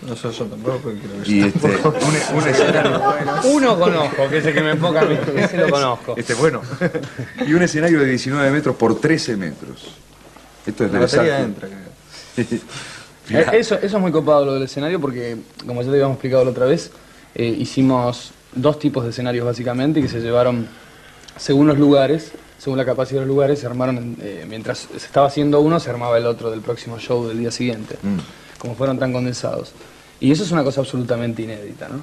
No 0.00 0.16
sé 0.16 0.32
yo 0.32 0.46
tampoco, 0.46 0.80
creo 0.84 1.22
que 1.22 1.30
Y 1.30 1.42
este, 1.42 1.66
un, 1.68 2.38
un 2.38 2.48
escenario... 2.48 3.02
Uno 3.44 3.78
conozco, 3.78 4.26
que 4.30 4.38
es 4.38 4.46
el 4.46 4.54
que 4.54 4.62
me 4.62 4.70
enfoca 4.70 5.02
a 5.02 5.04
mí, 5.04 5.18
ese 5.36 5.58
lo 5.58 5.68
conozco. 5.68 6.14
Este, 6.16 6.32
bueno. 6.32 6.62
y 7.46 7.52
un 7.52 7.62
escenario 7.62 8.00
de 8.00 8.06
19 8.06 8.50
metros 8.50 8.74
por 8.74 8.98
13 8.98 9.36
metros. 9.36 9.98
Esto 10.66 10.86
es 10.86 10.92
la 10.92 11.00
batería 11.00 11.40
entra, 11.40 11.68
creo. 11.68 11.83
Eh, 13.30 13.46
eso, 13.54 13.76
eso 13.76 13.96
es 13.96 14.02
muy 14.02 14.12
copado 14.12 14.44
lo 14.44 14.54
del 14.54 14.64
escenario 14.64 15.00
porque, 15.00 15.38
como 15.66 15.80
ya 15.80 15.88
te 15.88 15.94
habíamos 15.94 16.16
explicado 16.16 16.44
la 16.44 16.50
otra 16.50 16.66
vez, 16.66 16.90
eh, 17.34 17.46
hicimos 17.46 18.32
dos 18.54 18.78
tipos 18.78 19.04
de 19.04 19.10
escenarios 19.10 19.46
básicamente 19.46 20.02
que 20.02 20.08
se 20.08 20.20
llevaron 20.20 20.68
según 21.36 21.66
los 21.66 21.78
lugares, 21.78 22.32
según 22.58 22.78
la 22.78 22.84
capacidad 22.84 23.20
de 23.20 23.26
los 23.26 23.34
lugares, 23.34 23.60
se 23.60 23.66
armaron, 23.66 24.16
eh, 24.20 24.44
mientras 24.48 24.88
se 24.90 25.06
estaba 25.06 25.26
haciendo 25.26 25.60
uno, 25.60 25.80
se 25.80 25.90
armaba 25.90 26.18
el 26.18 26.26
otro 26.26 26.50
del 26.50 26.60
próximo 26.60 26.98
show 26.98 27.26
del 27.26 27.38
día 27.38 27.50
siguiente, 27.50 27.96
mm. 28.02 28.58
como 28.58 28.74
fueron 28.74 28.98
tan 28.98 29.12
condensados. 29.12 29.72
Y 30.20 30.30
eso 30.30 30.44
es 30.44 30.52
una 30.52 30.62
cosa 30.62 30.80
absolutamente 30.80 31.42
inédita, 31.42 31.88
¿no? 31.88 32.02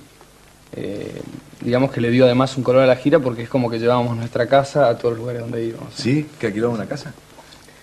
digamos 1.60 1.92
que 1.92 2.00
le 2.00 2.10
dio 2.10 2.24
además 2.24 2.56
un 2.56 2.64
color 2.64 2.84
a 2.84 2.86
la 2.86 2.96
gira 2.96 3.20
porque 3.20 3.44
es 3.44 3.50
como 3.50 3.70
que 3.70 3.78
llevábamos 3.78 4.16
nuestra 4.16 4.48
casa 4.48 4.88
a 4.88 4.98
todos 4.98 5.16
los 5.16 5.20
lugares 5.20 5.42
donde 5.42 5.66
íbamos. 5.66 5.94
¿Sí? 5.94 6.26
¿Que 6.40 6.48
alquilamos 6.48 6.78
una 6.78 6.88
casa? 6.88 7.14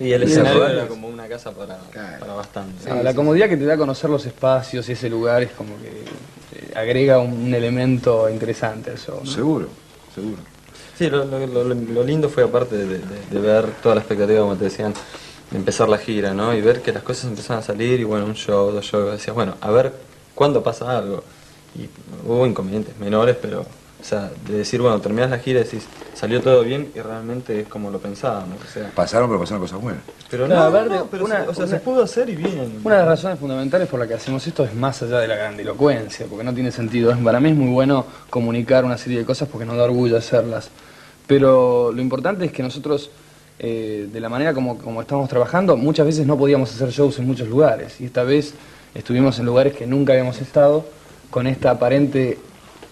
Y 0.01 0.13
el 0.13 0.23
escenario 0.23 0.67
era 0.67 0.87
como 0.87 1.09
una 1.09 1.27
casa 1.27 1.51
para, 1.51 1.79
para 2.21 2.35
bastante. 2.35 3.03
la 3.03 3.15
comodidad 3.15 3.49
que 3.49 3.57
te 3.57 3.65
da 3.65 3.77
conocer 3.77 4.09
los 4.11 4.25
espacios 4.27 4.89
y 4.89 4.93
ese 4.93 5.09
lugar 5.11 5.43
es 5.43 5.51
como 5.53 5.77
que 5.79 5.89
eh, 5.89 6.73
agrega 6.77 7.19
un, 7.19 7.53
elemento 7.53 8.29
interesante 8.31 8.93
eso. 8.95 9.27
Seguro, 9.27 9.69
seguro. 10.15 10.39
Sí, 10.97 11.09
lo, 11.11 12.05
lindo 12.05 12.29
fue 12.29 12.45
aparte 12.45 12.77
de, 12.77 13.41
ver 13.41 13.67
toda 13.83 13.97
la 13.97 14.01
expectativa, 14.01 14.41
como 14.41 14.57
te 14.57 14.65
decían, 14.65 14.95
de 15.51 15.57
empezar 15.57 15.89
la 15.89 15.99
gira, 15.99 16.35
¿no? 16.35 16.55
Y 16.55 16.61
ver 16.61 16.81
que 16.81 16.93
las 16.93 17.03
cosas 17.03 17.27
empezaban 17.27 17.63
a 17.63 17.67
salir 17.67 18.01
y 18.01 18.05
bueno, 18.05 18.27
un 18.27 18.35
show, 18.35 18.71
dos 18.71 18.85
shows, 18.85 19.13
decías, 19.13 19.35
bueno, 19.35 19.55
a 19.61 19.71
ver 19.71 19.93
cuándo 20.35 20.63
pasa 20.63 20.99
algo. 20.99 21.23
Y 21.77 21.89
hubo 22.27 22.47
inconvenientes 22.47 22.97
menores, 22.99 23.37
pero 23.41 23.65
o 24.01 24.05
sea, 24.05 24.31
de 24.47 24.59
decir, 24.59 24.81
bueno, 24.81 25.01
terminas 25.01 25.29
la 25.31 25.39
gira 25.39 25.61
y 25.61 25.65
decís, 25.65 25.85
salió 26.15 26.41
todo 26.41 26.63
bien 26.63 26.93
y 26.95 27.01
realmente 27.01 27.61
es 27.61 27.69
como 27.69 27.91
lo 27.91 27.99
pensábamos. 27.99 28.59
O 28.63 28.73
sea, 28.73 28.91
pasaron, 28.95 29.29
pero 29.29 29.41
pasaron 29.41 29.61
cosas 29.61 29.81
buenas. 29.81 30.03
Pero 30.31 30.47
no, 30.47 31.09
pero 31.11 31.25
o 31.49 31.55
sea, 31.55 31.67
se 31.67 31.81
pudo 31.81 32.05
hacer 32.05 32.29
y 32.29 32.37
bien. 32.37 32.81
Una 32.85 32.95
de 32.95 33.01
las 33.01 33.09
razones 33.09 33.41
fundamentales 33.41 33.89
por 33.89 33.99
las 33.99 34.09
que 34.09 34.15
hacemos 34.15 34.47
esto 34.47 34.65
es 34.65 34.73
más 34.73 35.03
allá 35.03 35.19
de 35.19 35.27
la 35.27 35.35
grandilocuencia, 35.35 36.27
porque 36.27 36.45
no 36.45 36.55
tiene 36.55 36.71
sentido. 36.71 37.17
Para 37.25 37.41
mí 37.41 37.51
es 37.51 37.57
muy 37.57 37.71
bueno 37.71 38.07
comunicar 38.31 38.85
una 38.85 38.97
serie 38.99 39.19
de 39.19 39.25
cosas 39.25 39.49
porque 39.49 39.67
nos 39.67 39.77
da 39.77 39.85
orgullo 39.85 40.17
hacerlas. 40.17 40.71
Pero 41.27 41.91
lo 41.93 42.01
importante 42.01 42.45
es 42.45 42.53
que 42.53 42.63
nosotros, 42.63 43.11
eh, 43.59 44.09
de 44.13 44.21
la 44.21 44.29
manera 44.29 44.55
como, 44.55 44.79
como 44.79 45.01
estamos 45.01 45.29
trabajando, 45.29 45.77
muchas 45.77 46.07
veces 46.07 46.25
no 46.25 46.39
podíamos 46.39 46.73
hacer 46.73 46.91
shows 46.91 47.19
en 47.19 47.27
muchos 47.27 47.49
lugares. 47.49 48.01
Y 48.01 48.05
esta 48.05 48.23
vez 48.23 48.55
estuvimos 48.95 49.41
en 49.41 49.47
lugares 49.47 49.75
que 49.75 49.89
nunca 49.89 50.13
habíamos 50.13 50.41
estado, 50.41 50.85
con 51.31 51.47
esta 51.47 51.73
aparente 51.73 52.39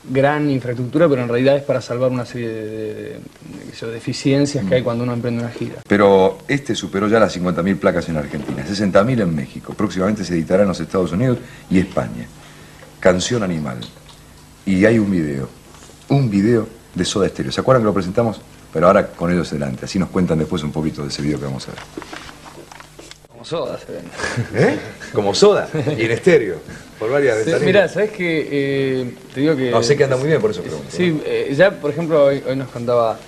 gran 0.08 0.50
infraestructura, 0.50 1.08
pero 1.08 1.22
en 1.22 1.28
realidad 1.28 1.56
es 1.56 1.62
para 1.62 1.80
salvar 1.80 2.10
una 2.10 2.24
serie 2.24 2.48
de, 2.48 3.20
deficiencias 3.92 4.64
que 4.64 4.76
hay 4.76 4.82
cuando 4.82 5.04
uno 5.04 5.12
emprende 5.12 5.42
una 5.42 5.52
gira. 5.52 5.76
Pero 5.86 6.38
este 6.48 6.74
superó 6.74 7.08
ya 7.08 7.20
las 7.20 7.36
50.000 7.36 7.78
placas 7.78 8.08
en 8.08 8.16
Argentina, 8.16 8.64
60.000 8.66 9.22
en 9.22 9.34
México, 9.34 9.74
próximamente 9.74 10.24
se 10.24 10.34
editará 10.34 10.62
en 10.62 10.68
los 10.68 10.80
Estados 10.80 11.12
Unidos 11.12 11.38
y 11.70 11.78
España. 11.78 12.26
Canción 13.00 13.42
Animal. 13.42 13.78
Y 14.64 14.84
hay 14.84 14.98
un 14.98 15.10
video, 15.10 15.48
un 16.08 16.30
video 16.30 16.66
de 16.94 17.04
Soda 17.04 17.28
Stereo. 17.28 17.52
¿Se 17.52 17.60
acuerdan 17.60 17.82
que 17.82 17.86
lo 17.86 17.94
presentamos? 17.94 18.40
Pero 18.72 18.88
ahora 18.88 19.06
con 19.08 19.30
ellos 19.30 19.50
delante, 19.50 19.84
así 19.84 19.98
nos 19.98 20.08
cuentan 20.08 20.38
después 20.38 20.62
un 20.62 20.72
poquito 20.72 21.02
de 21.02 21.08
ese 21.08 21.22
video 21.22 21.38
que 21.38 21.44
vamos 21.44 21.68
a 21.68 21.72
ver. 21.72 21.80
Soda 23.46 23.78
se. 23.78 23.92
¿Eh? 24.58 24.76
Como 25.12 25.32
soda, 25.32 25.68
y 25.96 26.04
en 26.04 26.10
estéreo. 26.10 26.56
Por 26.98 27.12
varias 27.12 27.44
sí, 27.44 27.52
Mira, 27.62 27.86
¿sabes 27.88 28.10
que 28.10 28.48
eh, 28.50 29.14
Te 29.32 29.40
digo 29.40 29.54
que... 29.54 29.70
No, 29.70 29.84
sé 29.84 29.96
que 29.96 30.02
anda 30.02 30.16
muy 30.16 30.26
bien, 30.26 30.40
por 30.40 30.50
eso 30.50 30.62
pregunto. 30.62 30.86
Sí, 30.90 31.22
eh, 31.24 31.54
ya 31.56 31.70
por 31.70 31.92
ejemplo 31.92 32.24
hoy, 32.24 32.42
hoy 32.44 32.56
nos 32.56 32.68
contaba, 32.70 33.18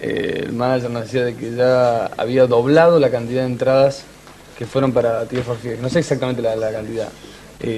eh, 0.00 0.42
el 0.46 0.52
manager 0.52 0.90
nos 0.90 1.04
decía 1.04 1.24
de 1.24 1.36
que 1.36 1.54
ya 1.54 2.06
había 2.16 2.46
doblado 2.46 2.98
la 2.98 3.10
cantidad 3.10 3.42
de 3.42 3.52
entradas 3.52 4.02
que 4.58 4.66
fueron 4.66 4.90
para 4.90 5.24
Tears 5.26 5.46
for 5.46 5.56
No 5.80 5.88
sé 5.88 6.00
exactamente 6.00 6.42
la, 6.42 6.72
cantidad, 6.72 7.08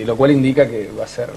lo 0.07 0.17
cual 0.17 0.31
indica 0.31 0.67
que 0.67 0.89
va 0.99 1.05
a 1.05 1.09
ser 1.09 1.29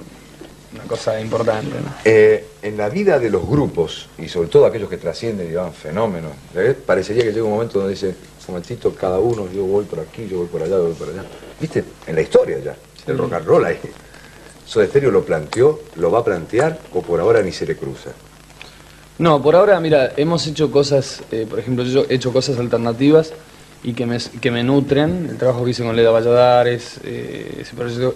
una 0.74 0.84
cosa 0.86 1.20
importante. 1.20 1.72
en 2.06 2.78
la 2.78 2.90
vida 2.90 3.20
de 3.20 3.30
los 3.30 3.48
grupos, 3.48 4.10
y 4.18 4.28
sobre 4.28 4.48
todo 4.50 4.66
aquellos 4.66 4.90
que 4.90 4.98
trascienden 4.98 5.50
y 5.50 5.54
van 5.54 5.74
fenómenos, 5.74 6.32
parecería 6.86 7.24
que 7.24 7.32
llega 7.32 7.46
un 7.46 7.52
momento 7.52 7.80
donde 7.80 7.94
dice, 7.94 8.08
un 8.10 8.56
momentito, 8.56 8.94
cada 8.94 9.20
uno, 9.20 9.48
yo 9.52 9.64
voy 9.66 9.86
por 9.86 10.00
aquí, 10.00 10.28
yo 10.30 10.38
voy 10.38 10.48
por 10.48 10.62
allá, 10.62 10.78
yo 10.78 10.84
voy 10.86 10.94
por 10.94 11.10
allá. 11.10 11.24
¿Viste? 11.60 11.84
En 12.08 12.16
la 12.16 12.22
historia 12.22 12.60
ya, 12.60 12.76
el 13.08 13.18
rock 13.18 13.34
and 13.34 13.46
roll 13.46 13.66
ahí 13.66 13.80
¿Soda 14.66 14.88
Stereo 14.88 15.12
lo 15.12 15.24
planteó, 15.24 15.82
lo 15.98 16.10
va 16.10 16.20
a 16.20 16.24
plantear 16.24 16.80
o 16.94 17.02
por 17.02 17.20
ahora 17.20 17.42
ni 17.42 17.52
se 17.52 17.66
le 17.66 17.76
cruza? 17.76 18.12
No, 19.20 19.42
por 19.42 19.56
ahora, 19.56 19.80
mira, 19.80 20.14
hemos 20.18 20.48
hecho 20.48 20.72
cosas, 20.72 21.22
eh, 21.32 21.46
por 21.48 21.60
ejemplo, 21.60 21.84
yo 21.84 22.06
he 22.10 22.16
hecho 22.16 22.34
cosas 22.34 22.58
alternativas 22.58 23.34
y 23.84 23.94
que 23.94 24.06
me, 24.06 24.18
que 24.18 24.52
me 24.52 24.64
nutren. 24.64 25.28
El 25.30 25.38
trabajo 25.38 25.64
que 25.64 25.72
hice 25.72 25.84
con 25.84 25.96
Leda 25.96 26.12
Valladares, 26.12 27.00
eh, 27.04 27.66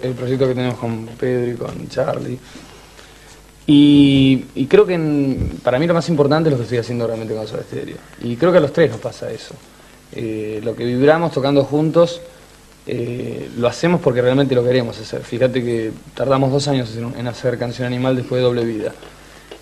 el 0.02 0.14
proyecto 0.14 0.48
que 0.48 0.54
tenemos 0.54 0.78
con 0.78 1.06
Pedro 1.06 1.52
y 1.52 1.54
con 1.54 1.88
Charlie. 1.88 2.38
Y, 3.70 4.66
creo 4.66 4.86
que 4.86 4.98
para 5.62 5.78
mí 5.78 5.86
lo 5.86 5.92
más 5.92 6.08
importante 6.08 6.48
es 6.48 6.52
lo 6.52 6.56
que 6.56 6.62
estoy 6.62 6.78
haciendo 6.78 7.06
realmente 7.06 7.34
con 7.34 7.46
Soda 7.46 7.62
Stereo. 7.64 7.98
Y 8.22 8.36
creo 8.36 8.50
que 8.50 8.58
a 8.58 8.60
los 8.62 8.72
tres 8.72 8.90
nos 8.90 8.98
pasa 8.98 9.30
eso. 9.30 9.54
Eh, 10.12 10.62
lo 10.64 10.74
que 10.74 10.86
vibramos 10.86 11.32
tocando 11.32 11.62
juntos 11.64 12.22
eh, 12.86 13.50
lo 13.58 13.68
hacemos 13.68 14.00
porque 14.00 14.22
realmente 14.22 14.54
lo 14.54 14.64
queremos 14.64 14.98
hacer. 14.98 15.20
Fíjate 15.20 15.62
que 15.62 15.92
tardamos 16.14 16.50
dos 16.50 16.66
años 16.68 16.96
en, 16.96 17.28
hacer 17.28 17.58
Canción 17.58 17.86
Animal 17.86 18.16
después 18.16 18.40
de 18.40 18.44
Doble 18.44 18.64
Vida. 18.64 18.94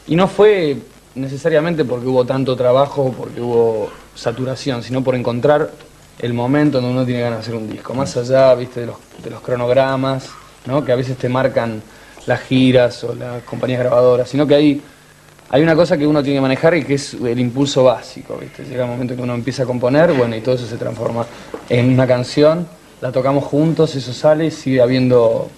Y 0.06 0.14
no 0.14 0.28
fue 0.28 0.76
necesariamente 1.16 1.84
porque 1.84 2.06
hubo 2.06 2.24
tanto 2.24 2.54
trabajo, 2.54 3.12
porque 3.18 3.40
hubo 3.40 3.90
saturación, 4.14 4.84
sino 4.84 5.02
por 5.02 5.16
encontrar 5.16 5.72
el 6.18 6.32
momento 6.32 6.80
donde 6.80 6.92
uno 6.92 7.04
tiene 7.04 7.20
ganas 7.20 7.38
de 7.38 7.42
hacer 7.42 7.54
un 7.54 7.70
disco. 7.70 7.94
Más 7.94 8.16
allá, 8.16 8.54
viste, 8.54 8.80
de 8.80 8.86
los, 8.86 8.96
de 9.22 9.30
los 9.30 9.40
cronogramas, 9.40 10.30
¿no? 10.66 10.84
que 10.84 10.92
a 10.92 10.96
veces 10.96 11.16
te 11.16 11.28
marcan 11.28 11.82
las 12.26 12.40
giras 12.40 13.04
o 13.04 13.14
las 13.14 13.42
compañías 13.42 13.80
grabadoras, 13.80 14.28
sino 14.28 14.46
que 14.46 14.54
hay, 14.54 14.82
hay 15.50 15.62
una 15.62 15.76
cosa 15.76 15.96
que 15.96 16.06
uno 16.06 16.22
tiene 16.22 16.38
que 16.38 16.42
manejar 16.42 16.74
y 16.76 16.84
que 16.84 16.94
es 16.94 17.14
el 17.14 17.38
impulso 17.38 17.84
básico. 17.84 18.36
¿viste? 18.40 18.64
Llega 18.64 18.84
el 18.84 18.90
momento 18.90 19.14
que 19.14 19.22
uno 19.22 19.34
empieza 19.34 19.62
a 19.62 19.66
componer, 19.66 20.12
bueno, 20.12 20.34
y 20.36 20.40
todo 20.40 20.54
eso 20.54 20.66
se 20.66 20.76
transforma 20.76 21.26
en 21.68 21.92
una 21.92 22.06
canción 22.06 22.66
la 23.00 23.12
tocamos 23.12 23.44
juntos, 23.44 23.94
eso 23.94 24.12
sale, 24.12 24.50
sigue 24.50 24.80
habiendo 24.80 25.50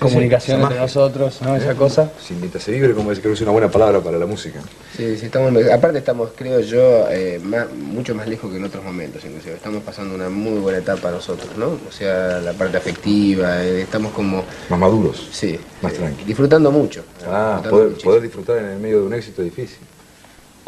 comunicación 0.00 0.60
entre 0.60 0.78
nosotros, 0.78 1.40
¿no? 1.42 1.54
Esa 1.54 1.74
cosa. 1.74 2.10
Sin 2.20 2.40
se 2.58 2.72
libre, 2.72 2.94
como 2.94 3.12
es, 3.12 3.20
creo 3.20 3.30
que 3.30 3.34
es 3.36 3.40
una 3.42 3.52
buena 3.52 3.70
palabra 3.70 4.00
para 4.00 4.18
la 4.18 4.26
música. 4.26 4.60
Sí, 4.96 5.16
sí, 5.16 5.26
estamos, 5.26 5.52
aparte 5.70 5.98
estamos, 5.98 6.30
creo 6.34 6.60
yo, 6.60 7.08
eh, 7.10 7.40
mucho 7.76 8.14
más 8.14 8.26
lejos 8.26 8.50
que 8.50 8.56
en 8.56 8.64
otros 8.64 8.82
momentos, 8.82 9.24
inclusive. 9.24 9.54
Estamos 9.54 9.82
pasando 9.82 10.14
una 10.14 10.28
muy 10.28 10.58
buena 10.58 10.78
etapa 10.78 11.10
nosotros, 11.10 11.50
¿no? 11.56 11.78
O 11.88 11.92
sea, 11.92 12.40
la 12.40 12.52
parte 12.54 12.76
afectiva, 12.76 13.62
eh, 13.62 13.82
estamos 13.82 14.12
como... 14.12 14.44
Más 14.68 14.78
maduros. 14.78 15.28
Sí. 15.30 15.58
Más 15.82 15.92
tranquilos. 15.92 16.26
Disfrutando 16.26 16.72
mucho. 16.72 17.04
Ah, 17.26 17.62
poder, 17.68 18.22
disfrutar 18.22 18.58
en 18.58 18.64
el 18.66 18.78
medio 18.80 19.00
de 19.00 19.06
un 19.06 19.14
éxito 19.14 19.42
difícil. 19.42 19.78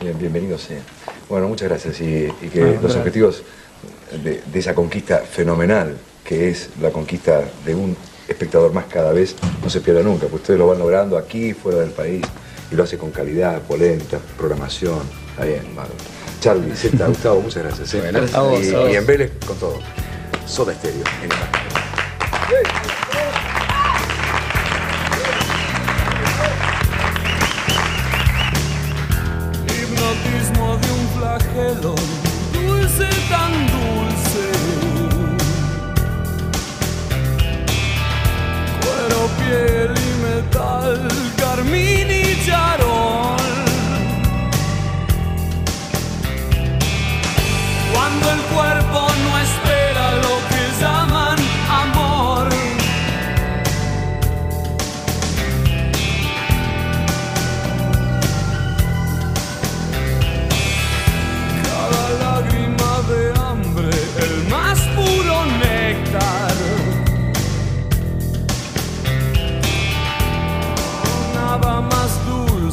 Bien, 0.00 0.18
bienvenido 0.18 0.58
sea. 0.58 0.80
Bueno, 1.28 1.48
muchas 1.48 1.68
gracias 1.68 2.00
y, 2.00 2.28
que 2.52 2.78
los 2.82 2.94
objetivos 2.96 3.42
de, 4.22 4.42
esa 4.52 4.74
conquista 4.74 5.18
fenomenal 5.18 5.96
que 6.24 6.50
es 6.50 6.70
la 6.80 6.90
conquista 6.90 7.42
de 7.64 7.74
un 7.74 7.96
espectador 8.28 8.72
más 8.72 8.84
cada 8.86 9.12
vez 9.12 9.36
no 9.62 9.70
se 9.70 9.80
pierda 9.80 10.02
nunca, 10.02 10.22
porque 10.22 10.36
ustedes 10.36 10.58
lo 10.58 10.66
van 10.66 10.78
logrando 10.78 11.16
aquí, 11.16 11.54
fuera 11.54 11.78
del 11.78 11.90
país, 11.90 12.24
y 12.70 12.74
lo 12.74 12.84
hace 12.84 12.98
con 12.98 13.10
calidad, 13.10 13.60
polenta, 13.62 14.18
programación. 14.36 15.00
Está 15.30 15.44
bien, 15.44 15.62
Charlie, 16.40 16.74
Zeta, 16.74 17.06
Gustavo, 17.06 17.40
muchas 17.40 17.62
gracias. 17.62 17.94
¿eh? 17.94 18.90
y, 18.90 18.96
en 18.96 19.06
Vélez 19.06 19.32
con 19.46 19.56
todo. 19.56 19.78
Soda 20.46 20.72
Estéreo, 20.72 21.04
en 21.22 21.26
Hipnotismo 21.26 21.61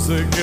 dulce 0.10 0.39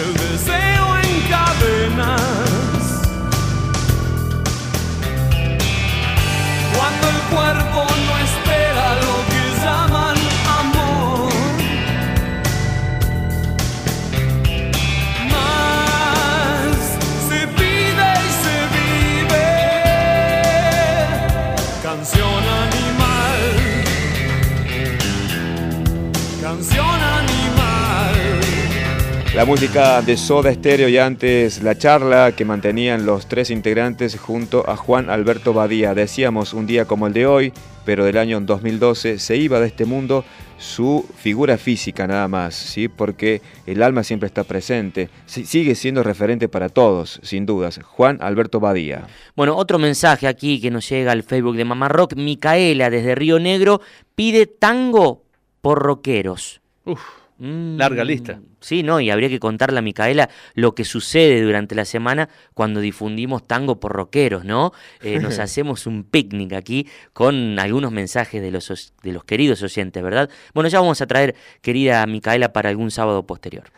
la 29.37 29.45
música 29.45 30.01
de 30.01 30.17
Soda 30.17 30.51
Stereo 30.51 30.89
y 30.89 30.97
antes 30.97 31.63
la 31.63 31.77
charla 31.77 32.33
que 32.33 32.47
mantenían 32.47 33.05
los 33.05 33.27
tres 33.27 33.51
integrantes 33.51 34.19
junto 34.19 34.67
a 34.67 34.79
Juan 34.79 35.11
Alberto 35.11 35.53
Badía. 35.53 35.93
Decíamos 35.93 36.55
un 36.55 36.67
día 36.67 36.87
como 36.87 37.07
el 37.07 37.13
de 37.13 37.27
hoy, 37.27 37.53
pero 37.85 38.07
del 38.07 38.17
año 38.17 38.41
2012 38.41 39.19
se 39.19 39.37
iba 39.37 39.61
de 39.61 39.67
este 39.67 39.85
mundo 39.85 40.25
su 40.57 41.07
figura 41.19 41.59
física 41.59 42.07
nada 42.07 42.29
más, 42.29 42.55
¿sí? 42.55 42.89
porque 42.89 43.43
el 43.67 43.83
alma 43.83 44.05
siempre 44.05 44.27
está 44.27 44.43
presente, 44.43 45.11
sigue 45.27 45.75
siendo 45.75 46.03
referente 46.03 46.49
para 46.49 46.71
todos, 46.71 47.21
sin 47.23 47.45
dudas. 47.45 47.79
Juan 47.85 48.17
Alberto 48.23 48.59
Badía. 48.59 49.07
Bueno, 49.37 49.55
otro 49.55 49.79
mensaje 49.79 50.29
aquí 50.29 50.63
que 50.63 50.71
nos 50.71 50.89
llega 50.89 51.13
al 51.13 51.23
Facebook 51.23 51.57
de 51.57 51.67
Mamá 51.67 51.91
Rock, 51.91 52.15
Micaela 52.17 52.89
desde 52.89 53.15
Río 53.15 53.39
Negro 53.39 53.83
pide 54.15 54.47
tango 54.47 55.25
por 55.61 55.81
rockeros. 55.81 56.63
Uf. 56.87 57.03
Mm. 57.39 57.77
Larga 57.77 58.03
lista. 58.03 58.41
Sí, 58.67 58.83
no, 58.83 58.99
y 59.01 59.11
habría 59.11 59.29
que 59.29 59.39
contarle 59.39 59.79
a 59.79 59.83
Micaela 59.83 60.29
lo 60.55 60.75
que 60.75 60.85
sucede 60.85 61.41
durante 61.41 61.77
la 61.77 61.85
semana 61.85 62.29
cuando 62.53 62.81
difundimos 62.81 63.47
tango 63.47 63.79
por 63.79 63.93
rockeros, 63.93 64.45
¿no? 64.45 64.73
Eh, 65.03 65.19
nos 65.23 65.39
hacemos 65.39 65.87
un 65.87 66.03
picnic 66.03 66.53
aquí 66.53 66.89
con 67.13 67.61
algunos 67.61 67.93
mensajes 67.93 68.43
de 68.43 68.51
los, 68.51 68.93
de 69.05 69.13
los 69.13 69.23
queridos 69.23 69.63
oyentes, 69.63 70.03
¿verdad? 70.03 70.29
Bueno, 70.53 70.69
ya 70.69 70.81
vamos 70.81 71.01
a 71.01 71.07
traer, 71.07 71.37
querida 71.63 72.05
Micaela, 72.07 72.53
para 72.53 72.69
algún 72.69 72.91
sábado 72.91 73.25
posterior. 73.25 73.71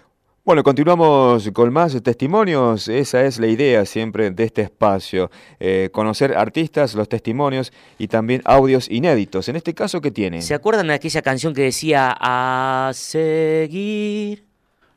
Bueno, 0.49 0.63
continuamos 0.63 1.51
con 1.53 1.71
más 1.71 2.03
testimonios. 2.03 2.89
Esa 2.89 3.27
es 3.27 3.39
la 3.39 3.49
idea 3.49 3.85
siempre 3.85 4.31
de 4.31 4.45
este 4.45 4.63
espacio. 4.63 5.31
Eh, 5.61 5.91
conocer 5.93 6.35
artistas, 6.35 6.95
los 6.95 7.11
testimonios 7.11 7.75
y 7.99 8.09
también 8.09 8.41
audios 8.47 8.91
inéditos. 8.91 9.51
En 9.51 9.57
este 9.57 9.75
caso, 9.75 10.01
¿qué 10.01 10.11
tiene? 10.11 10.41
¿Se 10.41 10.55
acuerdan 10.55 10.87
de 10.87 10.95
aquella 10.95 11.21
canción 11.21 11.53
que 11.53 11.61
decía 11.61 12.17
a 12.19 12.93
seguir, 12.95 14.48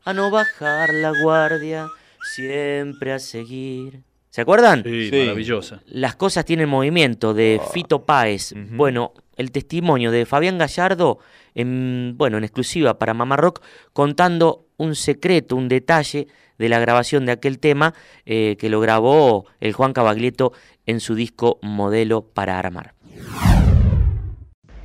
a 0.04 0.14
no 0.14 0.32
bajar 0.32 0.94
la 0.94 1.12
guardia, 1.24 1.88
siempre 2.34 3.14
a 3.14 3.20
seguir? 3.20 4.02
¿Se 4.30 4.42
acuerdan? 4.42 4.84
Sí, 4.84 5.10
maravillosa. 5.12 5.82
Las 5.88 6.16
cosas 6.16 6.46
tienen 6.46 6.70
movimiento 6.70 7.34
de 7.34 7.60
ah. 7.62 7.68
Fito 7.74 8.06
Páez. 8.06 8.54
Bueno, 8.72 9.14
el 9.36 9.52
testimonio 9.52 10.10
de 10.10 10.26
Fabián 10.26 10.58
Gallardo, 10.58 11.20
en, 11.54 12.14
bueno, 12.18 12.38
en 12.38 12.46
exclusiva 12.46 12.98
para 12.98 13.14
Mamá 13.14 13.36
Rock, 13.36 13.62
contando 13.92 14.68
un 14.78 14.96
secreto, 14.96 15.56
un 15.56 15.68
detalle 15.68 16.28
de 16.58 16.70
la 16.70 16.80
grabación 16.80 17.26
de 17.26 17.34
aquel 17.34 17.60
tema 17.60 17.94
eh, 18.26 18.56
que 18.58 18.70
lo 18.70 18.80
grabó 18.80 19.46
el 19.60 19.74
Juan 19.74 19.94
Cabaglieto 19.94 20.54
en 20.86 21.00
su 21.00 21.16
disco 21.16 21.60
Modelo 21.62 22.22
para 22.22 22.58
Armar. 22.58 22.94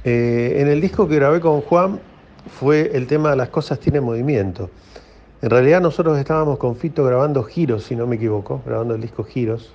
Eh, 0.03 0.57
en 0.61 0.69
el 0.69 0.81
disco 0.81 1.07
que 1.07 1.17
grabé 1.17 1.41
con 1.41 1.61
Juan 1.61 2.01
fue 2.59 2.91
el 2.95 3.07
tema 3.07 3.37
Las 3.37 3.51
cosas 3.51 3.79
tienen 3.79 4.05
movimiento. 4.05 4.71
En 5.43 5.51
realidad 5.51 5.83
nosotros 5.83 6.19
estábamos 6.19 6.59
con 6.59 6.77
Fito 6.77 7.05
grabando 7.05 7.43
Giros, 7.43 7.85
si 7.85 7.95
no 7.95 8.07
me 8.07 8.17
equivoco, 8.17 8.63
grabando 8.65 8.95
el 8.95 9.03
disco 9.03 9.23
Giros. 9.23 9.75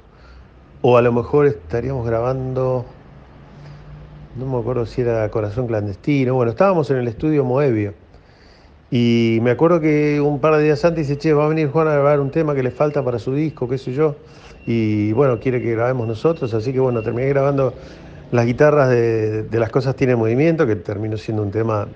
O 0.82 0.98
a 0.98 1.02
lo 1.04 1.12
mejor 1.12 1.46
estaríamos 1.46 2.06
grabando, 2.06 2.86
no 4.36 4.46
me 4.48 4.58
acuerdo 4.60 4.88
si 4.88 5.02
era 5.02 5.30
Corazón 5.30 5.68
Clandestino. 5.68 6.34
Bueno, 6.34 6.52
estábamos 6.52 6.90
en 6.90 6.98
el 6.98 7.08
estudio 7.08 7.46
Moebio. 7.46 7.94
Y 8.90 9.38
me 9.44 9.52
acuerdo 9.52 9.80
que 9.80 10.20
un 10.20 10.40
par 10.40 10.56
de 10.56 10.64
días 10.64 10.84
antes 10.84 11.08
dice, 11.08 11.20
che, 11.20 11.32
va 11.32 11.46
a 11.46 11.48
venir 11.48 11.70
Juan 11.70 11.88
a 11.88 11.94
grabar 11.94 12.20
un 12.20 12.32
tema 12.32 12.56
que 12.56 12.64
le 12.64 12.72
falta 12.72 13.06
para 13.06 13.20
su 13.20 13.34
disco, 13.34 13.70
qué 13.70 13.78
sé 13.78 13.94
yo. 13.94 14.16
Y 14.66 15.14
bueno, 15.14 15.40
quiere 15.40 15.62
que 15.62 15.72
grabemos 15.72 16.08
nosotros, 16.08 16.54
así 16.56 16.74
que 16.74 16.80
bueno, 16.80 17.04
terminé 17.04 17.30
grabando 17.30 17.74
las 18.32 18.46
guitarras 18.46 18.90
de, 18.90 19.48
Las 19.52 19.70
Cosas 19.70 19.96
Tiene 19.96 20.16
Movimiento, 20.16 20.66
que 20.66 20.76
terminó 20.76 21.18
siendo 21.18 21.44
un 21.44 21.52
tema 21.52 21.88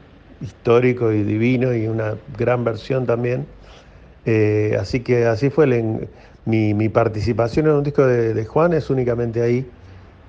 histórico 0.41 1.11
y 1.11 1.23
divino 1.23 1.73
y 1.73 1.87
una 1.87 2.15
gran 2.37 2.63
versión 2.63 3.05
también. 3.05 3.45
Eh, 4.25 4.77
así 4.79 5.01
que 5.01 5.25
así 5.25 5.49
fue 5.49 5.67
mi, 6.45 6.89
participación 6.89 7.67
en 7.67 7.73
un 7.73 7.83
disco 7.83 8.05
de, 8.05 8.45
Juan, 8.45 8.73
es 8.73 8.89
únicamente 8.89 9.41
ahí 9.41 9.67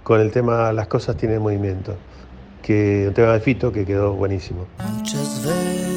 con 0.02 0.20
el 0.20 0.30
tema 0.30 0.72
Las 0.72 0.86
cosas 0.86 1.16
tienen 1.16 1.42
movimiento, 1.42 1.96
que 2.62 3.06
un 3.08 3.14
tema 3.14 3.32
de 3.32 3.40
Fito 3.40 3.72
que 3.72 3.84
quedó 3.84 4.14
buenísimo. 4.14 4.66
Muchas 4.78 5.44
veces 5.44 5.95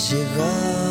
Shiva. 0.00 0.89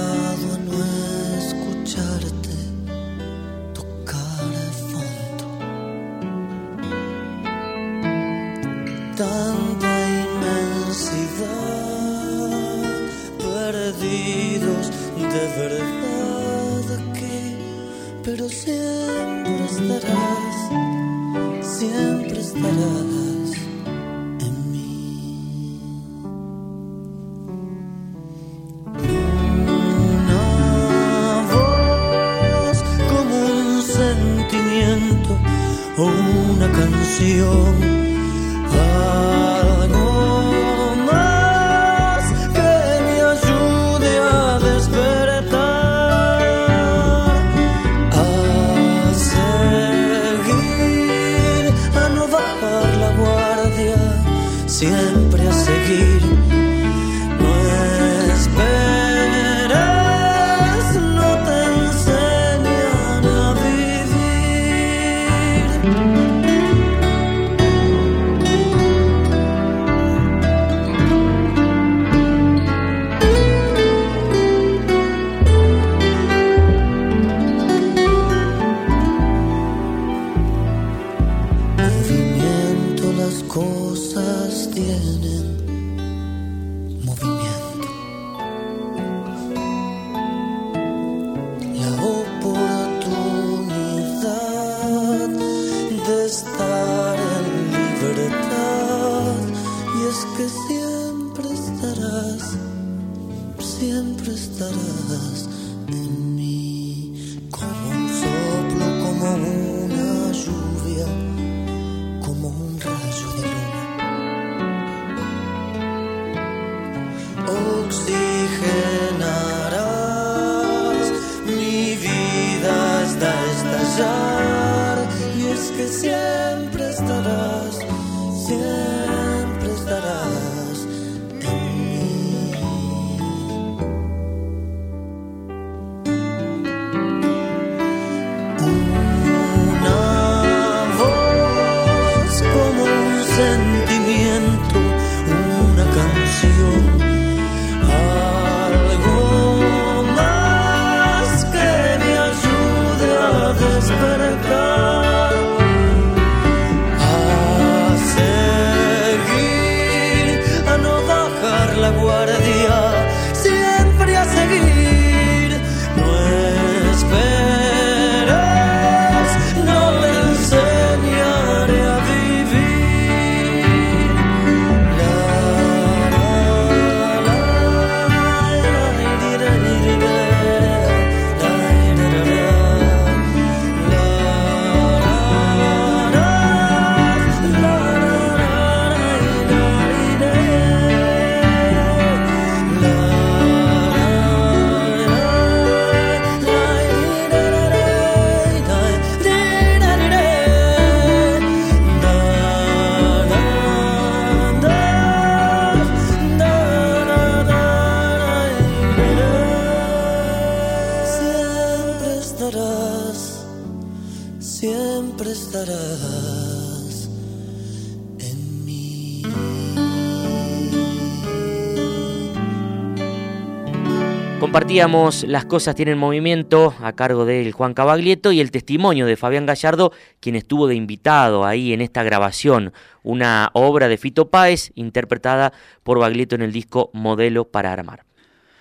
Compartíamos 224.69 225.23
Las 225.23 225.45
cosas 225.45 225.73
tienen 225.73 225.97
movimiento 225.97 226.75
a 226.79 226.93
cargo 226.93 227.25
del 227.25 227.53
Juan 227.53 227.73
Cabaglieto 227.73 228.31
y 228.31 228.39
el 228.39 228.51
testimonio 228.51 229.07
de 229.07 229.17
Fabián 229.17 229.47
Gallardo, 229.47 229.91
quien 230.19 230.35
estuvo 230.35 230.67
de 230.67 230.75
invitado 230.75 231.43
ahí 231.43 231.73
en 231.73 231.81
esta 231.81 232.03
grabación, 232.03 232.71
una 233.01 233.49
obra 233.53 233.87
de 233.87 233.97
Fito 233.97 234.29
Páez 234.29 234.71
interpretada 234.75 235.53
por 235.81 235.97
Baglietto 235.97 236.35
en 236.35 236.43
el 236.43 236.51
disco 236.51 236.91
Modelo 236.93 237.45
para 237.45 237.73
Armar. 237.73 238.03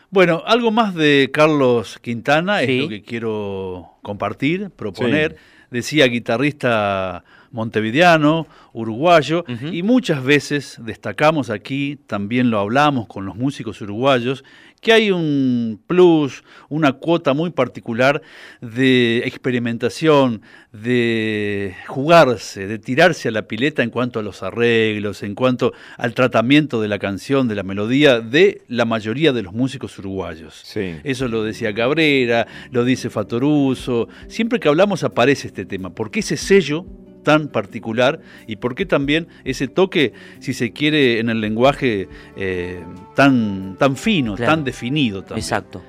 Bueno, 0.08 0.42
algo 0.46 0.70
más 0.70 0.94
de 0.94 1.28
Carlos 1.30 1.98
Quintana 2.00 2.62
es 2.62 2.80
lo 2.80 2.88
que 2.88 3.02
quiero 3.02 3.98
compartir, 4.00 4.70
proponer. 4.70 5.36
Decía 5.70 6.06
guitarrista 6.06 7.22
montevideano, 7.50 8.46
uruguayo, 8.72 9.44
y 9.70 9.82
muchas 9.82 10.24
veces 10.24 10.78
destacamos 10.82 11.50
aquí, 11.50 11.98
también 12.06 12.50
lo 12.50 12.58
hablamos 12.58 13.06
con 13.06 13.26
los 13.26 13.36
músicos 13.36 13.80
uruguayos, 13.82 14.44
que 14.80 14.92
hay 14.92 15.10
un 15.10 15.80
plus, 15.86 16.44
una 16.68 16.92
cuota 16.92 17.34
muy 17.34 17.50
particular 17.50 18.22
de 18.60 19.18
experimentación, 19.24 20.42
de 20.72 21.74
jugarse, 21.86 22.66
de 22.66 22.78
tirarse 22.78 23.28
a 23.28 23.32
la 23.32 23.42
pileta 23.42 23.82
en 23.82 23.90
cuanto 23.90 24.18
a 24.18 24.22
los 24.22 24.42
arreglos, 24.42 25.22
en 25.22 25.34
cuanto 25.34 25.72
al 25.96 26.14
tratamiento 26.14 26.80
de 26.80 26.88
la 26.88 26.98
canción, 26.98 27.48
de 27.48 27.54
la 27.54 27.62
melodía, 27.62 28.20
de 28.20 28.62
la 28.68 28.84
mayoría 28.84 29.32
de 29.32 29.42
los 29.42 29.52
músicos 29.52 29.98
uruguayos. 29.98 30.62
Eso 31.04 31.28
lo 31.28 31.42
decía 31.42 31.74
Cabrera, 31.74 32.46
lo 32.70 32.84
dice 32.84 33.10
Fatoruso, 33.10 34.08
siempre 34.28 34.60
que 34.60 34.68
hablamos 34.68 35.04
aparece 35.04 35.48
este 35.48 35.64
tema, 35.64 35.94
porque 35.94 36.20
ese 36.20 36.36
sello 36.36 36.86
tan 37.22 37.48
particular 37.48 38.20
y 38.46 38.56
por 38.56 38.74
qué 38.74 38.86
también 38.86 39.28
ese 39.44 39.68
toque, 39.68 40.12
si 40.40 40.54
se 40.54 40.72
quiere, 40.72 41.20
en 41.20 41.28
el 41.28 41.40
lenguaje 41.40 42.08
eh, 42.36 42.82
tan, 43.14 43.76
tan 43.78 43.96
fino, 43.96 44.36
tan 44.36 44.64
definido. 44.64 45.22
También. 45.22 45.38
Exacto. 45.38 45.82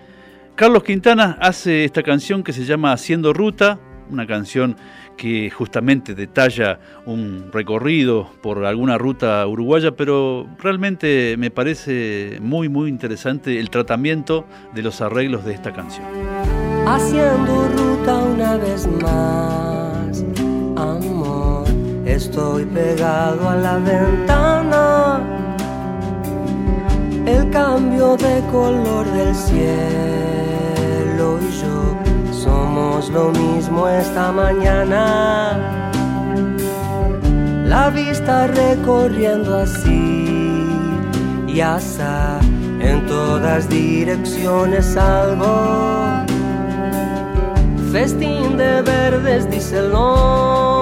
Carlos 0.56 0.84
Quintana 0.84 1.38
hace 1.40 1.86
esta 1.86 2.04
canción 2.04 2.44
que 2.44 2.52
se 2.52 2.66
llama 2.66 2.92
Haciendo 2.92 3.32
Ruta, 3.32 3.80
una 4.10 4.28
canción 4.28 4.76
que 5.20 5.50
justamente 5.50 6.16
detalla 6.16 6.80
un 7.06 7.50
recorrido 7.52 8.30
por 8.42 8.66
alguna 8.66 8.98
ruta 8.98 9.46
uruguaya, 9.46 9.92
pero 9.92 10.48
realmente 10.58 11.36
me 11.38 11.52
parece 11.52 12.40
muy, 12.42 12.70
muy 12.70 12.90
interesante 12.90 13.60
el 13.60 13.70
tratamiento 13.70 14.46
de 14.74 14.82
los 14.82 15.02
arreglos 15.02 15.44
de 15.44 15.54
esta 15.54 15.74
canción. 15.74 16.08
Haciendo 16.86 17.68
ruta 17.70 18.16
una 18.16 18.58
vez 18.58 18.88
más. 19.02 19.68
Estoy 22.20 22.65
pegado 22.65 23.47
a 23.47 23.55
la 23.55 23.78
ventana. 23.78 25.22
El 27.26 27.49
cambio 27.49 28.17
de 28.17 28.43
color 28.51 29.05
del 29.13 29.34
cielo 29.34 29.67
y 31.39 31.49
yo 31.61 31.95
somos 32.34 33.09
lo 33.09 33.32
mismo 33.32 33.88
esta 33.88 34.34
mañana. 34.34 35.57
La 37.63 37.89
vista 37.89 38.47
recorriendo 38.47 39.55
así 39.55 40.67
y 41.47 41.61
hasta 41.61 42.41
en 42.82 43.05
todas 43.07 43.70
direcciones 43.70 44.97
algo 44.97 46.26
festín 47.93 48.57
de 48.57 48.82
verdes, 48.82 49.49
dice 49.49 49.80
el 49.80 49.95
amor, 49.95 50.79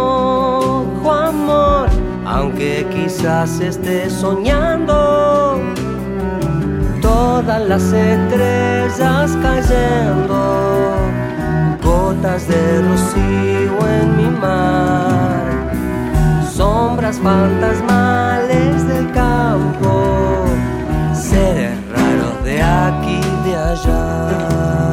aunque 2.28 2.86
quizás 2.91 3.59
esté 3.61 4.09
soñando. 4.09 5.61
Todas 7.01 7.61
las 7.67 7.84
estrellas 7.93 9.38
cayendo, 9.41 10.95
gotas 11.82 12.47
de 12.47 12.82
rocío 12.82 13.88
en 14.01 14.17
mi 14.17 14.30
mar, 14.41 15.71
sombras 16.51 17.17
fantasmales 17.19 18.88
del 18.88 19.09
campo, 19.11 20.43
seres 21.13 21.78
raros 21.93 22.43
de 22.43 22.61
aquí 22.61 23.21
y 23.21 23.49
de 23.49 23.55
allá. 23.55 24.86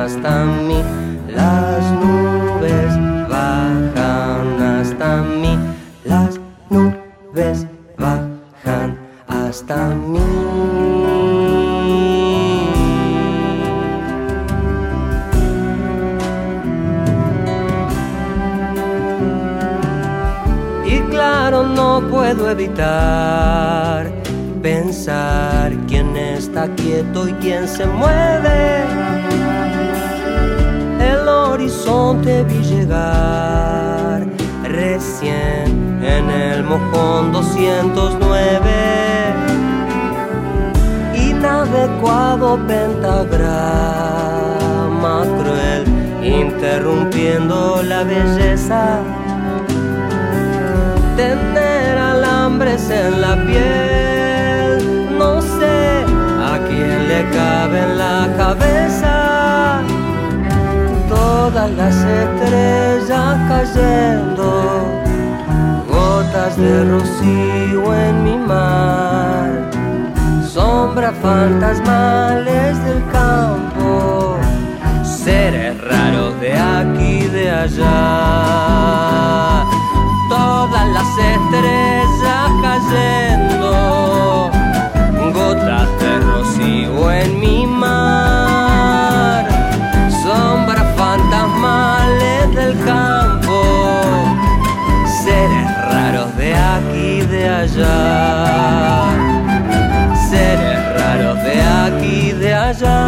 Hasta 0.00 0.44
mí, 0.44 0.82
las 1.28 1.82
nubes 1.92 2.92
bajan 3.28 4.62
hasta 4.62 5.22
mí, 5.22 5.58
las 6.04 6.40
nubes 6.70 7.66
bajan 7.98 8.98
hasta 9.28 9.88
mí. 9.88 10.20
Y 20.86 21.00
claro, 21.10 21.64
no 21.64 22.00
puedo 22.10 22.50
evitar 22.50 24.10
pensar 24.62 25.72
quién 25.88 26.16
está 26.16 26.68
quieto 26.74 27.28
y 27.28 27.32
quién 27.34 27.68
se 27.68 27.86
mueve 27.86 28.19
todas 61.60 61.76
las 61.76 61.96
estrellas 61.96 63.36
cayendo, 63.48 64.48
gotas 65.88 66.56
de 66.56 66.84
rocío 66.84 67.94
en 67.94 68.24
mi 68.24 68.38
mar, 68.38 69.70
sombras 70.48 71.12
fantasmales 71.20 72.82
del 72.84 73.04
campo, 73.12 74.38
seres 75.04 75.78
raros 75.82 76.40
de 76.40 76.58
aquí 76.58 77.24
y 77.24 77.28
de 77.28 77.50
allá, 77.50 77.92
todas 80.30 80.88
las 80.96 81.18
estrellas 81.34 82.50
cayendo, 82.62 84.50
gotas 85.34 85.88
de 86.00 86.20
rocío 86.20 87.10
en 87.10 87.38
mi 87.38 87.66
mar, 87.66 88.49
seres 100.30 100.78
raros 100.98 101.42
de 101.42 101.62
aquí 101.62 102.32
de 102.32 102.54
allá. 102.54 103.00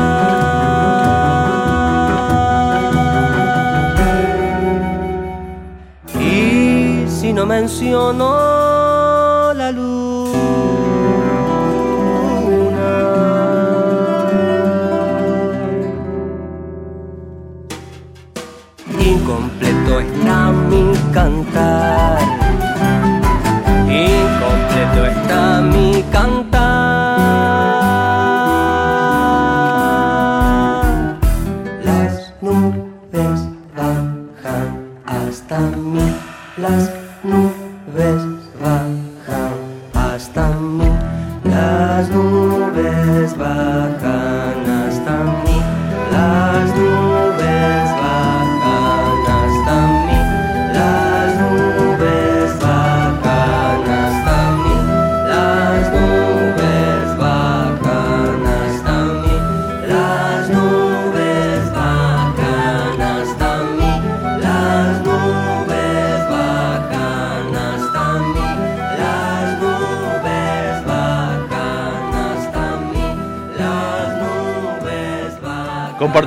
Y 6.21 7.05
si 7.09 7.33
no 7.33 7.47
menciono 7.47 8.52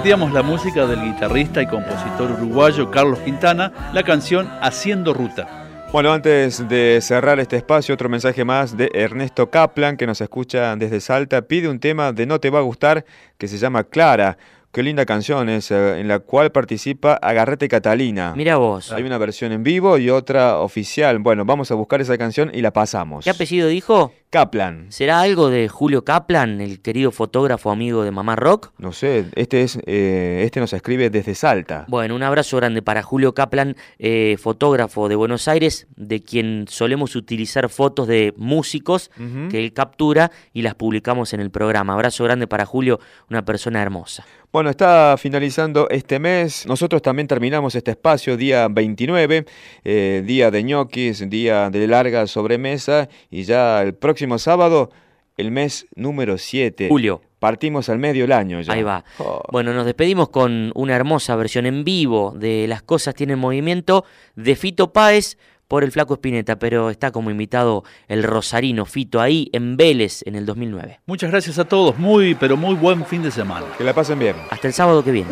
Compartíamos 0.06 0.34
la 0.36 0.44
música 0.44 0.86
del 0.86 1.02
guitarrista 1.02 1.64
y 1.64 1.66
compositor 1.66 2.30
uruguayo 2.34 2.92
Carlos 2.92 3.18
Quintana, 3.22 3.90
la 3.92 4.04
canción 4.04 4.48
Haciendo 4.62 5.16
Ruta. 5.16 5.88
Bueno, 5.92 6.14
antes 6.14 6.70
de 6.70 7.00
cerrar 7.02 7.40
este 7.40 7.58
espacio, 7.58 7.96
otro 7.96 8.08
mensaje 8.08 8.46
más 8.46 8.78
de 8.78 8.92
Ernesto 8.94 9.50
Kaplan, 9.50 9.98
que 9.98 10.06
nos 10.06 10.22
escucha 10.22 10.76
desde 10.76 11.02
Salta, 11.02 11.42
pide 11.48 11.70
un 11.70 11.80
tema 11.80 12.14
de 12.14 12.28
No 12.28 12.40
Te 12.40 12.52
Va 12.52 12.60
a 12.60 12.62
Gustar, 12.62 13.04
que 13.40 13.48
se 13.48 13.58
llama 13.58 13.84
Clara. 13.84 14.38
Qué 14.72 14.84
linda 14.84 15.08
canción 15.08 15.50
es, 15.50 15.72
eh, 15.72 16.00
en 16.00 16.08
la 16.08 16.20
cual 16.20 16.52
participa 16.52 17.14
Agarrete 17.16 17.68
Catalina. 17.68 18.34
Mira 18.36 18.58
vos. 18.58 18.92
Hay 18.92 19.02
una 19.02 19.18
versión 19.18 19.54
en 19.54 19.64
vivo 19.64 19.98
y 19.98 20.12
otra 20.12 20.60
oficial. 20.60 21.18
Bueno, 21.18 21.46
vamos 21.46 21.72
a 21.72 21.74
buscar 21.76 22.00
esa 22.02 22.16
canción 22.18 22.52
y 22.54 22.62
la 22.62 22.72
pasamos. 22.72 23.24
¿Qué 23.24 23.32
apellido 23.32 23.70
dijo? 23.70 24.12
Kaplan. 24.36 24.88
¿Será 24.90 25.22
algo 25.22 25.50
de 25.50 25.70
Julio 25.70 26.04
Kaplan, 26.04 26.60
el 26.60 26.82
querido 26.82 27.14
fotógrafo 27.14 27.72
amigo 27.72 28.04
de 28.04 28.12
Mamá 28.12 28.36
Rock? 28.36 28.74
No 28.78 28.92
sé, 28.92 29.28
este, 29.36 29.62
es, 29.62 29.80
eh, 29.86 30.42
este 30.44 30.60
nos 30.60 30.74
escribe 30.74 31.10
desde 31.10 31.36
Salta. 31.36 31.86
Bueno, 31.88 32.18
un 32.18 32.22
abrazo 32.22 32.58
grande 32.58 32.82
para 32.82 33.02
Julio 33.02 33.34
Kaplan, 33.34 33.78
eh, 33.98 34.36
fotógrafo 34.38 35.08
de 35.08 35.16
Buenos 35.16 35.48
Aires, 35.48 35.88
de 35.96 36.22
quien 36.22 36.66
solemos 36.68 37.16
utilizar 37.16 37.70
fotos 37.70 38.10
de 38.10 38.34
músicos 38.36 39.10
que 39.50 39.58
él 39.58 39.72
captura 39.72 40.32
y 40.52 40.64
las 40.64 40.76
publicamos 40.76 41.32
en 41.32 41.40
el 41.40 41.50
programa. 41.50 41.94
Abrazo 41.94 42.26
grande 42.26 42.46
para 42.46 42.66
Julio, 42.66 43.00
una 43.30 43.46
persona 43.46 43.82
hermosa. 43.82 44.26
Bueno, 44.56 44.70
está 44.70 45.18
finalizando 45.18 45.90
este 45.90 46.18
mes. 46.18 46.66
Nosotros 46.66 47.02
también 47.02 47.28
terminamos 47.28 47.76
este 47.76 47.92
espacio 47.92 48.38
día 48.38 48.70
29, 48.70 49.46
eh, 49.84 50.24
día 50.26 50.50
de 50.50 50.64
ñoquis, 50.64 51.30
día 51.30 51.70
de 51.70 51.86
larga 51.88 52.26
sobremesa 52.26 53.10
y 53.30 53.44
ya 53.44 53.82
el 53.82 53.96
próximo 53.96 54.25
sábado, 54.40 54.90
el 55.38 55.52
mes 55.52 55.88
número 55.96 56.38
7. 56.38 56.88
Julio. 56.90 57.22
Partimos 57.40 57.90
al 57.90 58.00
medio 58.00 58.24
del 58.24 58.32
año 58.32 58.62
ya. 58.62 58.74
Ahí 58.74 58.82
va. 58.82 59.04
Oh. 59.20 59.44
Bueno, 59.52 59.74
nos 59.74 59.86
despedimos 59.86 60.30
con 60.30 60.72
una 60.74 60.96
hermosa 60.96 61.36
versión 61.36 61.66
en 61.66 61.84
vivo 61.84 62.34
de 62.36 62.66
Las 62.68 62.82
cosas 62.82 63.14
tienen 63.14 63.38
movimiento 63.38 64.04
de 64.36 64.56
Fito 64.56 64.92
Páez 64.92 65.38
por 65.68 65.84
el 65.84 65.92
Flaco 65.92 66.16
Espineta, 66.16 66.58
pero 66.58 66.90
está 66.90 67.12
como 67.12 67.30
invitado 67.30 67.84
el 68.08 68.24
Rosarino 68.24 68.86
Fito 68.86 69.22
ahí 69.22 69.50
en 69.52 69.78
Vélez 69.78 70.22
en 70.26 70.36
el 70.36 70.46
2009. 70.46 71.02
Muchas 71.06 71.32
gracias 71.32 71.60
a 71.60 71.66
todos, 71.66 71.98
muy 71.98 72.36
pero 72.36 72.58
muy 72.58 72.76
buen 72.76 73.06
fin 73.06 73.22
de 73.22 73.32
semana. 73.32 73.66
Que 73.78 73.84
la 73.84 73.94
pasen 73.94 74.20
bien. 74.20 74.36
Hasta 74.50 74.68
el 74.68 74.74
sábado 74.74 75.04
que 75.04 75.12
viene. 75.12 75.30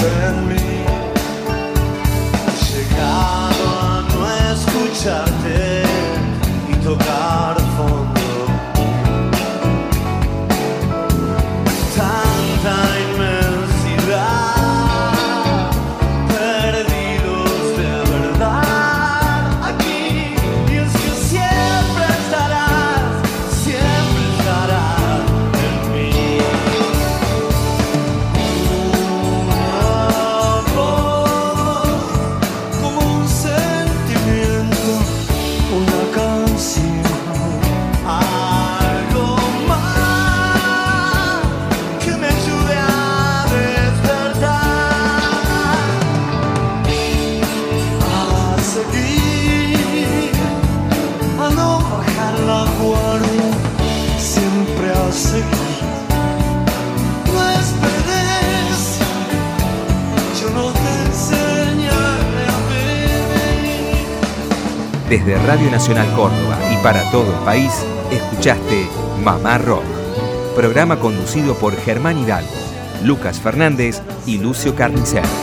send 0.00 0.48
me 0.48 0.59
Desde 65.24 65.46
Radio 65.46 65.70
Nacional 65.70 66.06
Córdoba 66.16 66.58
y 66.72 66.82
para 66.82 67.02
todo 67.10 67.30
el 67.30 67.44
país, 67.44 67.70
escuchaste 68.10 68.88
Mamá 69.22 69.58
Rock, 69.58 69.84
programa 70.56 70.98
conducido 70.98 71.54
por 71.56 71.76
Germán 71.76 72.18
Hidalgo, 72.18 72.50
Lucas 73.04 73.38
Fernández 73.38 74.00
y 74.24 74.38
Lucio 74.38 74.74
Carnicer. 74.74 75.39